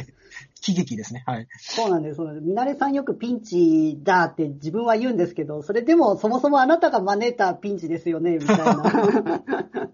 [0.67, 1.23] 喜劇ですね。
[1.25, 1.47] はい。
[1.59, 2.15] そうなんです。
[2.15, 9.91] そうなんですみなれさんよくピンチだって自分は言うんですけど、それでもそもそもあなたが招いたピンチですよね、みたいな。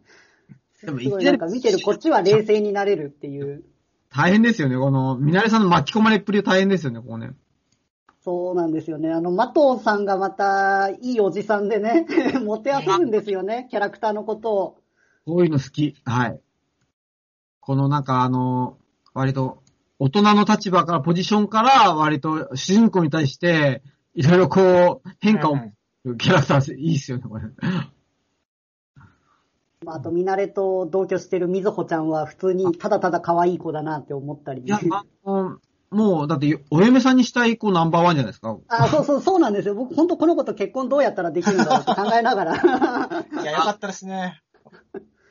[0.83, 3.63] でも、いいきなんりなか見てるこっちは冷静になれるっていう。
[4.09, 4.77] 大変ですよね。
[4.77, 7.31] この、みなれさんの巻き込まれっぷり大変ですよね、ここね。
[8.23, 9.11] そうなんですよね。
[9.11, 12.05] あの、マトさんがまたいいおじさんでね、
[12.43, 14.77] もてあそぶんですよね、キャラクターのことを。
[15.25, 15.95] こういうの好き。
[16.05, 16.39] はい。
[17.59, 18.77] このなんかあの、
[19.13, 19.62] 割と、
[19.99, 23.83] 大人の立場から、ポジションから、割と主人公に対して、
[24.13, 25.73] いろいろこう、変化をうん
[26.17, 27.45] キャラクターいいっすよね、これ。
[29.85, 34.63] まあ、あと、ミナレと同居してるみずほちゃんは普通にただただ可愛い子だなって思ったり。
[34.63, 35.59] いや、あの、
[35.91, 38.57] もう、だって、お嫁さんにしたい子ナンバーワンじゃないですか。
[38.67, 39.75] あ、そうそう、そうなんですよ。
[39.75, 42.55] 僕、本当この子と結婚どうやったらできるんだろうって考えながら。
[43.41, 44.41] いや、よかったですね。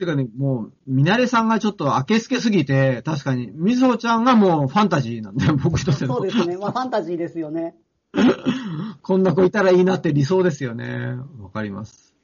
[0.03, 6.57] てかね、もう、みなれさんがちょっと明けすけすぎて、確かに、みずほちゃんがもうファンタジーなんで、僕としてのそうですね。
[6.57, 7.76] まあ、ファンタジーですよね。
[9.03, 11.16] こんな子いたらいいなって理想ですよね。
[11.40, 12.14] わかります。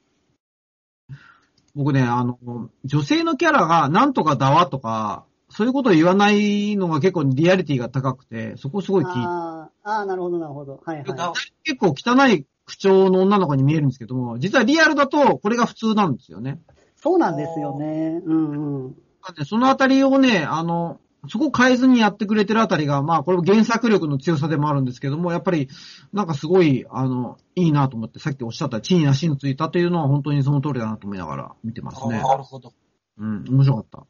[1.75, 2.39] 僕ね、あの、
[2.85, 10.83] 女性のキャラがなんとかだわとか、そういうことを言わないのが結構リアリティが高くて、そこすごい聞いて、あーあー、なるほど、なるほど。
[10.85, 11.33] はいは
[11.65, 16.61] 結構汚い口調の女の子に見えるんですけども、実はリアルだとこれが普通なんですよね。
[16.99, 17.03] い。
[17.03, 18.21] そうなんですよね。
[18.25, 18.93] うんうん。
[18.93, 25.69] だってそのあたりをね、あの、そこ変えずにやってくれてるあたりが、まあこれも原作力の強さでもあるんですけども、やっぱり
[26.13, 32.23] なんかすごい、あの、いいなと思って、さっきおっしゃった地に足のついたというのは本当にその通りだなと思いながら見てますねあ。
[32.23, 32.73] なるほど。
[33.19, 34.07] うん、面白かった。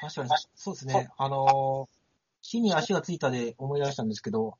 [0.00, 1.10] 確かに、そうですね。
[1.18, 2.00] あのー、
[2.42, 4.56] 地に足がついたで思い出したんですけど、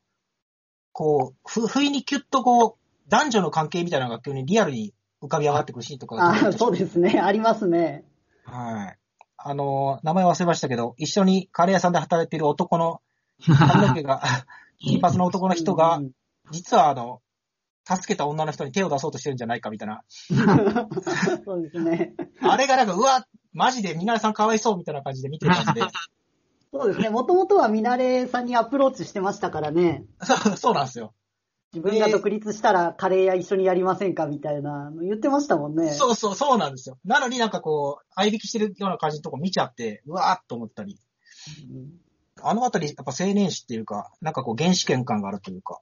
[0.92, 2.79] こう、ふ、不意にキュッとこう、
[3.10, 7.20] 男女の関係みたいなのが急にリアルに浮かび上がってくるシーンとかがああ、そうですね。
[7.22, 8.04] ありますね。
[8.44, 8.98] はい。
[9.36, 13.00] あのー、名前忘れましたけど、一緒にカレー屋さんで働いている男の
[13.46, 14.22] 髪の毛が、
[14.78, 16.10] 金髪の男の人がう、ん
[16.52, 17.20] 実はあの、
[17.84, 20.02] 助けた女の人に手を出そうとしてるんじゃないかみたいな。
[21.44, 22.14] そうですね。
[22.42, 25.82] あれがなんか、うわ、マジでみなれさんかわいそうみたいな感じで見てたんで、
[26.72, 27.10] そうですね。
[27.10, 30.04] もともとはミナレさんにアプローチしてましたからね。
[30.22, 31.14] そうそうなんですよ。
[31.72, 35.90] 自分が独立したらカレー屋一緒にやりませんかみたいなの言ってましたもんね。
[35.90, 36.98] そうそう、そうなんですよ。
[37.04, 40.98] なのになんかこう、合いびきしてるような感じのとこ見ちゃって、うわーっと思ったり。
[41.72, 41.90] うん
[42.42, 45.80] あのあたり、やっぱ青年誌っていうか、なんかこう原始圏感があるというか、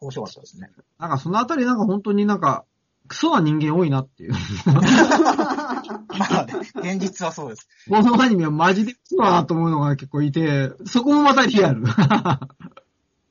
[0.00, 0.70] 面白かったですね。
[0.98, 2.64] なんかそのあたりなんか本当になんか、
[3.06, 4.32] クソな人間多いなっていう。
[4.64, 7.68] まあね、現実はそうです。
[7.88, 11.84] このアニメはマジでクソだなと思うのが結構いて、そこもまたリアル。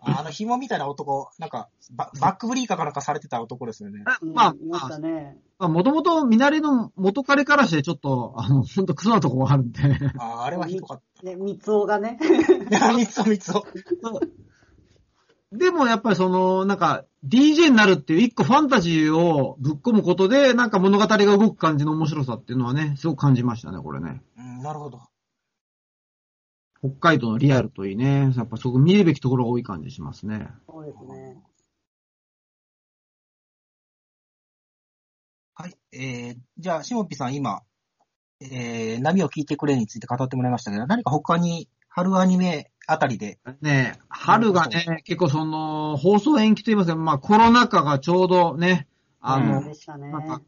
[0.06, 4.04] あの紐みたいな男、なんかバ、バックブリーカーかなんかされてた男ですよね。
[4.22, 5.38] うんまあ、いましたね。
[5.60, 9.82] まあ、もともと見慣れの元彼からしてちょっと、あの、本当クソなとこがあるんで。
[10.18, 12.20] あーあれはひどかっね、三つおがね。
[12.70, 12.78] た。
[12.78, 13.64] いや、みつおみつお。
[15.54, 24.22] でもやっぱりその、なんか、DJ になるっていう一個ファンタジーをぶっ込むことで、なんか物語が動く感じの面白さっていうのはね、すごく感じましたね、これね。
[24.38, 24.99] うん、なるほど。
[26.84, 30.49] 北海道のリアルといいね、やっぱそこ見るべきところが多い感じしますね。
[30.67, 31.38] そうですね。
[35.55, 35.77] はい。
[35.93, 37.61] えー、じゃあ、しもぴさん今、
[38.41, 48.88] えー、波を聞いてくれについて語ってもらいましたけど、何か他に春アニメあたりで、ね春がね、結構その、放送延期といいますか、まあコロナ禍がちょうどね、
[49.21, 49.73] あの、ね。
[50.11, 50.41] なんか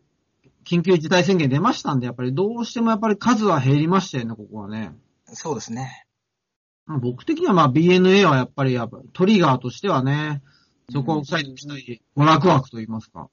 [0.66, 4.92] 緊急事態宣言出ましたんで、やっぱりどうしてもやっぱり数は減りましたよね、ここはね。
[5.28, 6.05] そうですね。
[6.86, 10.42] まあ僕的にはまあ BNA はやっぱりやっぱトリガーとしてはね、
[10.92, 13.30] そこを抑えてしたい、娯楽枠と言いますか。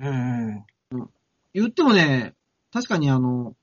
[0.00, 1.10] うん、うん。
[1.52, 2.34] 言ってもね、
[2.72, 3.54] 確かにあの、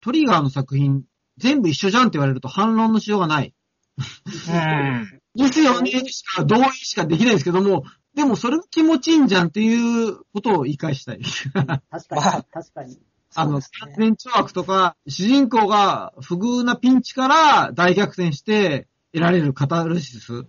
[0.00, 1.04] トリガーの作品、
[1.38, 3.54] 全部一緒じゃんって言われると反論のしようがない。
[3.96, 5.20] うん。
[5.36, 7.84] ですよねしか、同意しかできないですけども、
[8.14, 11.20] でもそれが気持ちいいんじゃんっていうことを言い返したい。
[11.22, 12.98] 確かまあに、確かに。
[13.34, 13.94] あの、そうですね。
[13.94, 20.46] 完全懲悪とか、主人公が不遇なピンチから大逆転して得られるカタルシス。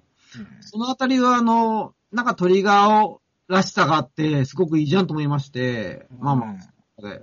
[0.62, 7.22] そのあたりは、あの、なんかトリガーを、らしさがあって、すごくいいじゃんと思いまして、まあまあ、で。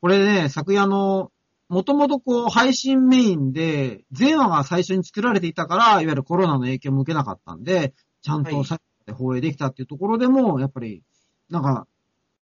[0.00, 1.32] これね、昨夜の、
[1.68, 8.52] もともとこう、配信メインで、全話が最初に作られていたから、いわゆるコロナの影響も受けなかったんで、ちゃんはい。
[8.52, 11.02] と最後まで放映できたっていうところでも、やっぱり、
[11.48, 11.86] なんか、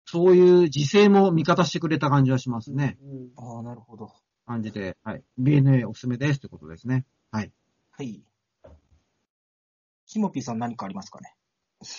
[0.10, 2.97] そういう時勢も味方してくれた感じはしますね。
[3.03, 4.14] うんああ、なるほど。
[4.45, 5.24] 感じで、はい。
[5.39, 7.05] BNA おすすめですってことですね。
[7.32, 7.51] はい。
[7.91, 8.24] はい。
[10.05, 11.34] しもぴーさん何かありますかね？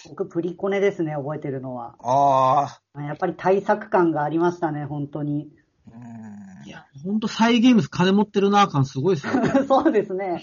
[0.08, 1.96] 僕、プリコネですね、覚えてるのは。
[2.00, 5.50] ああ、やっぱり対策感がありましたね、本当に。
[5.86, 6.66] うん。
[6.66, 9.32] いや、ほんとサイゲームス金持ってるな感すごいですよ。
[9.68, 10.42] そうですね。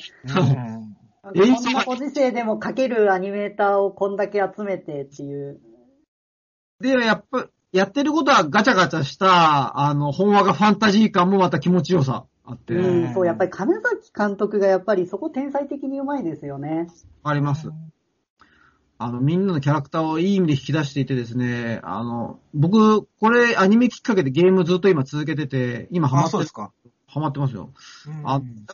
[1.24, 1.34] こん
[1.74, 5.60] なご時世でも描けるアニメーターをこんだけ集めてっていう。
[6.80, 16.88] で、やっぱ、やってることはガチャガチャした、あの、本話がファンタジー感もまた気持ちよさあって、わうん、そう、やっぱり金崎監督がやっぱりそこ天才的にうまいですよね。
[17.24, 17.70] かります。
[18.98, 26.72] あの、みんなのキャラクターをいい意味で引き出していてですね、あの、僕、これアニメきっかけでゲームずっと今続けてて、今ハマあ、ってるそうですか。
[27.08, 27.72] ハマってますよ。
[28.24, 28.66] あうん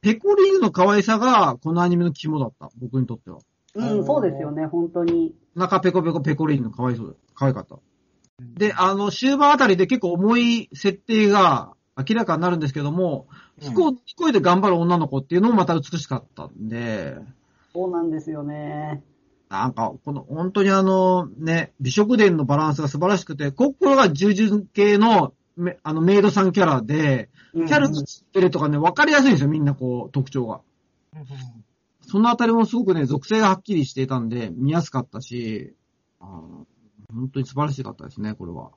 [0.00, 2.68] ペコリーヌの可愛さが、このアニメの肝だった。
[2.78, 3.38] 僕にとっては。
[3.74, 5.34] うん、そうですよね、本当に。
[5.54, 7.78] 中ペコペコペコリーヌの可愛そう、可愛かった。
[8.40, 13.28] で、あの、終盤あたりで結構重い設定が明らかになるんですけども、
[13.60, 13.68] うん。
[13.68, 17.16] 飛行機声で頑張る女の子っていうのもまた美しかったんで、
[17.72, 19.02] そうなんですよね。
[19.48, 27.66] なんか、この、本当にあの、ね、美食伝のバランスが素晴らしくて、ここが従順系の、めあの、メイドさんキャラで、うん。
[27.66, 30.60] キャラの知ってるとかね、わかりやすいんですよ、みんなこう、特徴が。
[31.14, 31.24] うん。
[32.00, 35.74] そのあたりもすごくね、属性がはっきりしていたんで、見やすかったし、
[36.20, 36.66] あの
[37.12, 38.70] 本当に素晴らしかったですね、これは。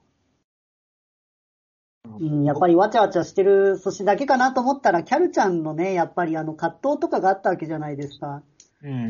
[2.20, 8.44] うん、やっぱりわちゃわちゃしてる年だけかなと思ったら、キャルちゃんのね、やっぱりあの葛藤とかがあったわけじゃないですか。
[8.84, 9.08] うん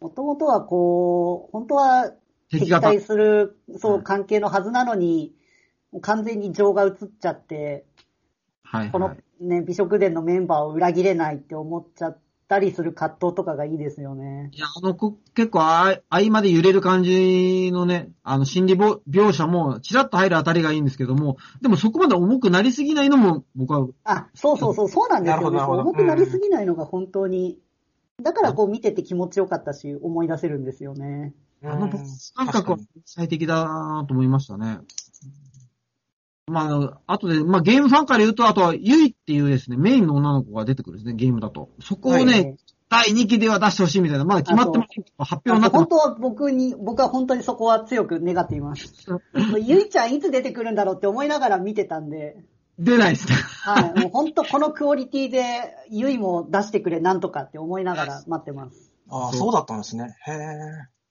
[0.00, 2.14] もともとはこう、本当は
[2.50, 2.70] 敵。
[2.70, 5.34] 対する、そうう、ん関係のはずなのに、
[6.00, 7.84] 完全に情が移っちゃって、
[8.62, 9.18] はい、このはい。
[9.40, 12.18] ね、美食伝のメンバーを裏切れないって思っちゃっ
[12.50, 14.50] たりする葛藤とかがいいですよね。
[14.52, 25.36] いや、あの、こ結構あ、合間で揺れる感じのね、あの、心理ぼ描写も、ちらっと入るあたりがいいんですけども、でもそこまで重くなりすぎないのも、僕は、あ、そうそうそう、そうなんですよね。
[25.36, 27.60] なるほどなるほど重くなりすぎないのが本当に。
[28.20, 31.32] だからこう見てて気持ちよかったし、思い出せるんですよね。
[31.62, 31.88] あの、
[32.34, 34.80] 感覚は最適だなと思いましたね。
[36.50, 41.70] まあ、あの、あとで、まあ、ゲームファンから言うと、あとは、ユイっていうですね、メインの女の子が出てくるんですね、ゲームだと。
[41.80, 42.56] そこをね、はい
[42.90, 44.84] 第2期では出してほしいみたいな、まだ決まっても
[45.16, 45.86] 発表になってます。
[45.86, 49.06] 本当は僕に、僕は本当にそこは強く願っています。
[49.62, 52.44] ゆいちゃんいつ出てくるんだろうって思いながら見てたんで、
[52.80, 53.36] 出ないですね。
[53.36, 53.94] はい。
[54.00, 58.92] もう本当このクオリティで、ゆいも出してくれ、なんとかって思いながら待ってます。
[59.08, 60.16] ああ、そうだったんですね。
[60.26, 60.36] へえ。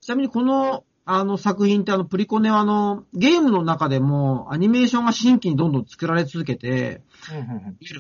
[0.02, 7.02] ちなみにこの、あの作品ってあの、プリコネはあの、ゲームの中でもアニメーションが新規にどんどん作られ続けて、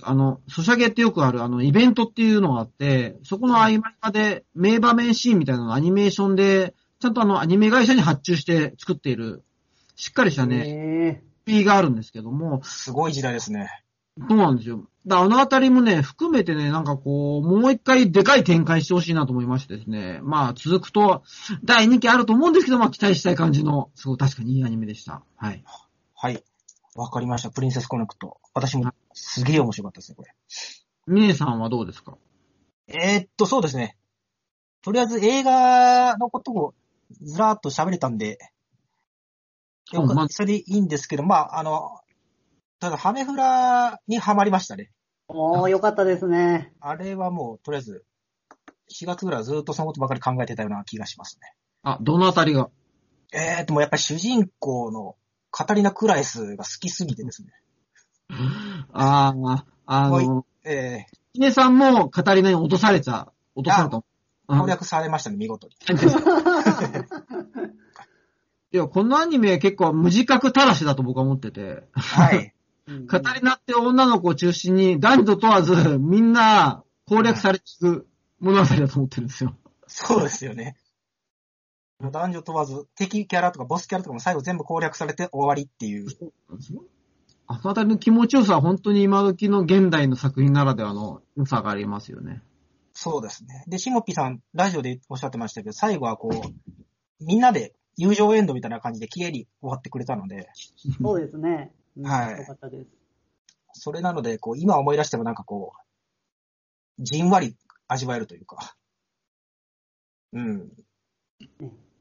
[0.03, 9.43] あの、ソシャゲってよくあるあの、イベントっていうのがあって、そこの合間で名場面シーンみたいなのをアニメーションで、ちゃんとあの、アニメ会社に発注して作っている、
[9.95, 13.69] しっかりしたね、え P があるんですけども、すごい時代ですね。
[14.27, 14.87] そうなんですよ。
[15.17, 20.19] あのあたりもね、含めてね、なんかこう、もう一回でかい展開してほしいなと思いましてですね。
[20.23, 21.23] まあ、続くと、
[21.63, 25.23] 第2期あると思うんですけど、まあ、期待したい感じの、すごい確かにいいアニメでした。
[25.37, 25.63] はい。
[26.15, 26.43] はい。
[26.95, 27.49] わかりました。
[27.49, 28.39] プリンセスコネクト。
[28.53, 30.33] 私もすげえ面白かったですね、これ。
[31.07, 32.17] ミネさんはどうですか？
[32.87, 33.95] えーっと、そうですね。
[34.81, 36.73] とりあえず映画のことを
[37.21, 38.37] ずらーっと喋れたんで、
[39.91, 41.99] ようんまかそれでいいんですけど、まあ、あの、
[42.79, 44.91] ただ、ハメフラにはまりましたね。
[45.31, 46.73] おー、よかったですね。
[46.81, 48.03] あれはもう、とりあえず、
[48.91, 51.53] 4月ぐらいはずっとそのことばかり考えてたような気がしますね。
[51.83, 52.69] あ、どのあたりが？
[53.31, 55.15] えーっと、もうやっぱり主人公の
[55.51, 57.49] カタリナ・クラエスが好きすぎてですね。
[58.91, 61.05] ああ、あの、え
[61.35, 64.03] ミネさんも語りないに落とされちゃ、落とされた？
[64.47, 65.75] 攻略されましたね、見事に。
[68.71, 72.55] いや、このアニメ結構無自覚たらしだと僕は思ってて、はい。
[73.07, 78.07] カタリナって女の子を中心に男女問わずみんな攻略されていく
[78.39, 79.55] 物語だと思ってるんですよ。
[79.87, 80.77] そうですよね。
[82.01, 86.07] 男女問わず、敵キャラとかボスキャラとかも最後全部攻略されて終わりっていう。
[87.47, 92.41] あのあたりの気持ちよさは本当に今時の現代の作品ならではの良さがありますよね。
[92.93, 93.63] そうですね。
[93.67, 100.49] で、シモピさん、ラジオでおっしゃってましたけど、最後はこう、みんなで友情エンドみたいな感じで綺麗に終わってくれたので、
[101.01, 101.71] そうですね。
[101.99, 102.89] うんはいよかったです。
[103.73, 105.73] それなので、こう、今思い出してもなんかこ
[106.97, 107.55] う、じんわり
[107.87, 108.75] 味わえるというか。
[110.33, 110.71] うん。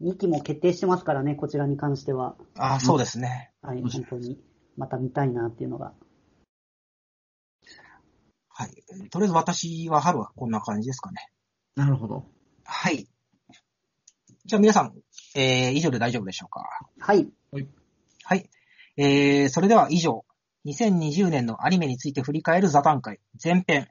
[0.00, 2.36] 2期も決定してますからね、こちらに関しては。
[2.56, 3.52] ああ、そうですね。
[3.62, 4.40] はい、本当に。
[4.76, 5.92] また見たいなっていうのが。
[8.48, 8.70] はい。
[9.10, 11.28] とりあえず私は春はこんな感じですかね。
[11.74, 12.24] なるほど。
[12.64, 13.08] はい。
[14.44, 14.94] じゃあ皆さん、
[15.34, 16.62] えー、以上で大丈夫でしょうか？
[16.98, 17.28] はい。
[18.24, 18.50] はい。
[19.00, 20.24] えー、それでは以上、
[20.66, 23.86] 2020年のアニメについて振り返る座談会前編、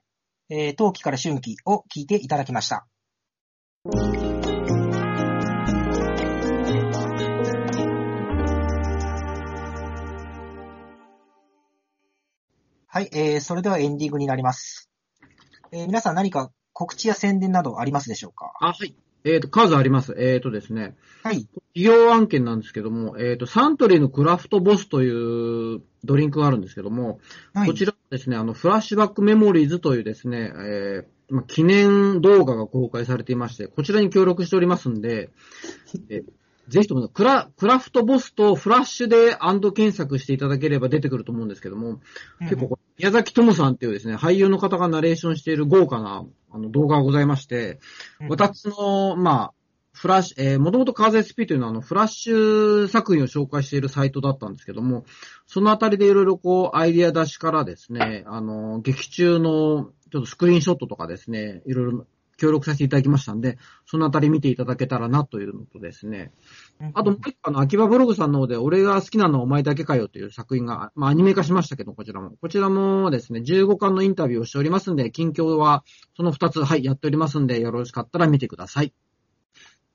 [0.49, 2.85] えー、冬季から春季を聞いていただきました。
[12.89, 14.89] はい、えー、それではエンディングになります。
[15.71, 18.51] えー、皆さん何か告知や宣伝などありますでしょうか？
[18.59, 18.93] あ、はい。
[19.23, 20.15] えっ、と、数あります。
[20.17, 21.45] えっ、とですね、はい。
[21.73, 25.09] 企業案件なんですけども、えっ、と、サントリーのクラフトボスとい
[25.75, 27.19] うドリンクがあるんですけども、
[27.53, 27.67] はい。
[27.69, 35.29] こちらですね、あの、フラッシュバックメモリーズというですね、えーまあ、記念動画が公開されていまして、こちらに協力しておりますんで、
[36.09, 36.23] え
[36.67, 42.01] ぜひともクラ、クラフトボスとフラッシュでアンド検索していただければ出てくると思うんですけども、
[42.41, 47.79] 結構これ、宮崎智さんっていうですね、俳優の方がナレーションしている豪華なあの動画がございまして、
[48.21, 49.53] うん、私の、まあ、
[49.97, 55.05] フラッシュ、えー、もともとカーゼ SP というのは、あの、フラッシュ作品を紹介しているサイトだったんですけども、
[55.47, 62.05] そのあたりでいろいろこう、アイディア出しからですね、あの、劇中の、ちょっとスクリーンショットとかですね、いろいろ
[62.37, 66.31] 協力させていただきましたんで、そのあたり見ていただけたらなというのとですね、
[66.93, 72.31] あともう一個、あの、秋葉ブログさんの方で、俺が好きなのはお前だけかよという作品が、まあ、アニメ化しましたけど、こちらも。
[72.39, 75.83] こちらもですね、15巻のインタビューをしておりますんで、近況は、
[76.15, 78.93] その2つ、はい、やっておりますんで、よろしかったら見てください。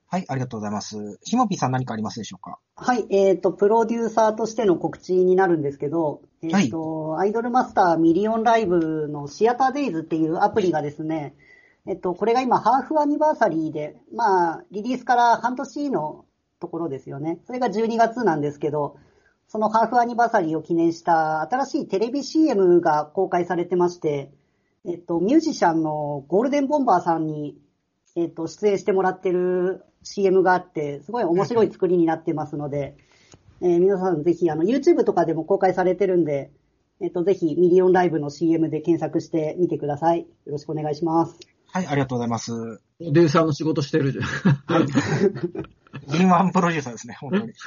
[0.09, 1.19] はい、ありがとうございます。
[1.25, 2.59] しもぴーさん何かありますでしょうか？
[2.77, 11.35] はい、えっ、と、プロデューサーとしての告知になるんですけど、えっ、と、アイドルマスターミリオンライブのシアターデイズっていうアプリがですね、
[11.87, 16.27] えっと、これが今、ハーフアニバーサリーで、まあ、リリースから半年の
[16.63, 17.41] ところですよね。
[17.47, 18.97] それが12月なんですけど、
[19.49, 24.31] そのハーフアニバーサリーを記念した新しいテレビ CM が公開されてまして、
[24.87, 27.59] えっと、ミュージシャンのゴールデンボンバーさんに、
[28.17, 32.97] えっと、出演してもらってる CM があって、すごい面白い作りになってますので、
[33.61, 36.51] えー皆さんぜひ、あの、YouTube とかでも公開されてるんで、
[37.01, 40.21] えっと、ぜひ、ミリオンライブの CM で検索してみてください。
[40.21, 41.39] よろしくお願いします。
[41.67, 42.81] はい、ありがとうございます。
[43.01, 44.25] デューサーの仕事してるじゃん。
[44.25, 44.87] はい。
[46.09, 47.53] 銀腕プロデューサーですね、本当に。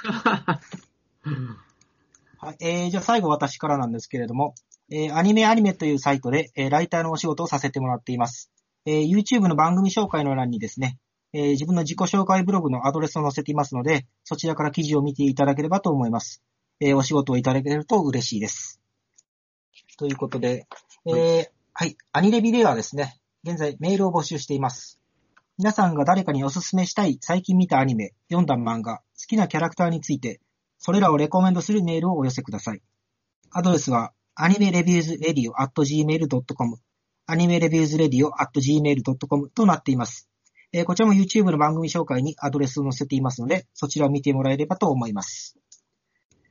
[2.37, 4.55] はい、えー、じゃあ最後私からなんですけれども、
[4.91, 8.51] えー、アニメアニメというサイトで、えー、ライターのお仕事をさせてもらっています。
[8.85, 10.99] えー、YouTube の番組紹介の欄にですね、
[11.33, 16.43] えー、自分の自己紹介ブログのアドレスを載せていますので、そちらから記事を見ていただければと思います。
[16.79, 18.79] えー、お仕事をいただけると嬉しいです。
[19.97, 20.67] ということで、
[21.07, 24.99] えー、はい、アニレビではですね、現在メールを募集しています。
[25.57, 30.41] 皆さんが誰かにおすすめしたい最近見たアニメ、読んだ漫画、好きなキャラクターについて、
[30.79, 32.81] それらをレコメンドするメールをお寄せください。
[33.51, 40.27] アドレスは、 animereviewsradio at gmail.com、animereviewsradio at gmail.com となっています。
[40.73, 45.55] えーこちらも YouTube の番組紹介にアドレスを載せていますので、そちらを見てもらえればと思います。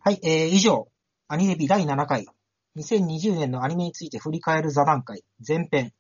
[0.01, 0.89] はい、えー以上、
[1.29, 2.27] アニレビ第7回、
[2.79, 5.93] 2020年のアニメについて振り返る座談会、前編、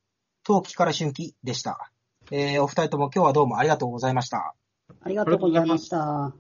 [0.43, 1.91] 冬季から春季でした。
[2.37, 4.57] えーお二人とも今日はどうもありがとうございました。
[5.03, 6.35] ありがとうございました。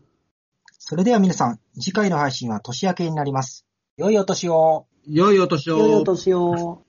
[0.76, 3.64] それでは皆さん、次回の配信は年明けになります。
[3.96, 4.86] 良いお年を。
[5.06, 5.78] 良いお年を。
[5.78, 6.82] 良いお年を。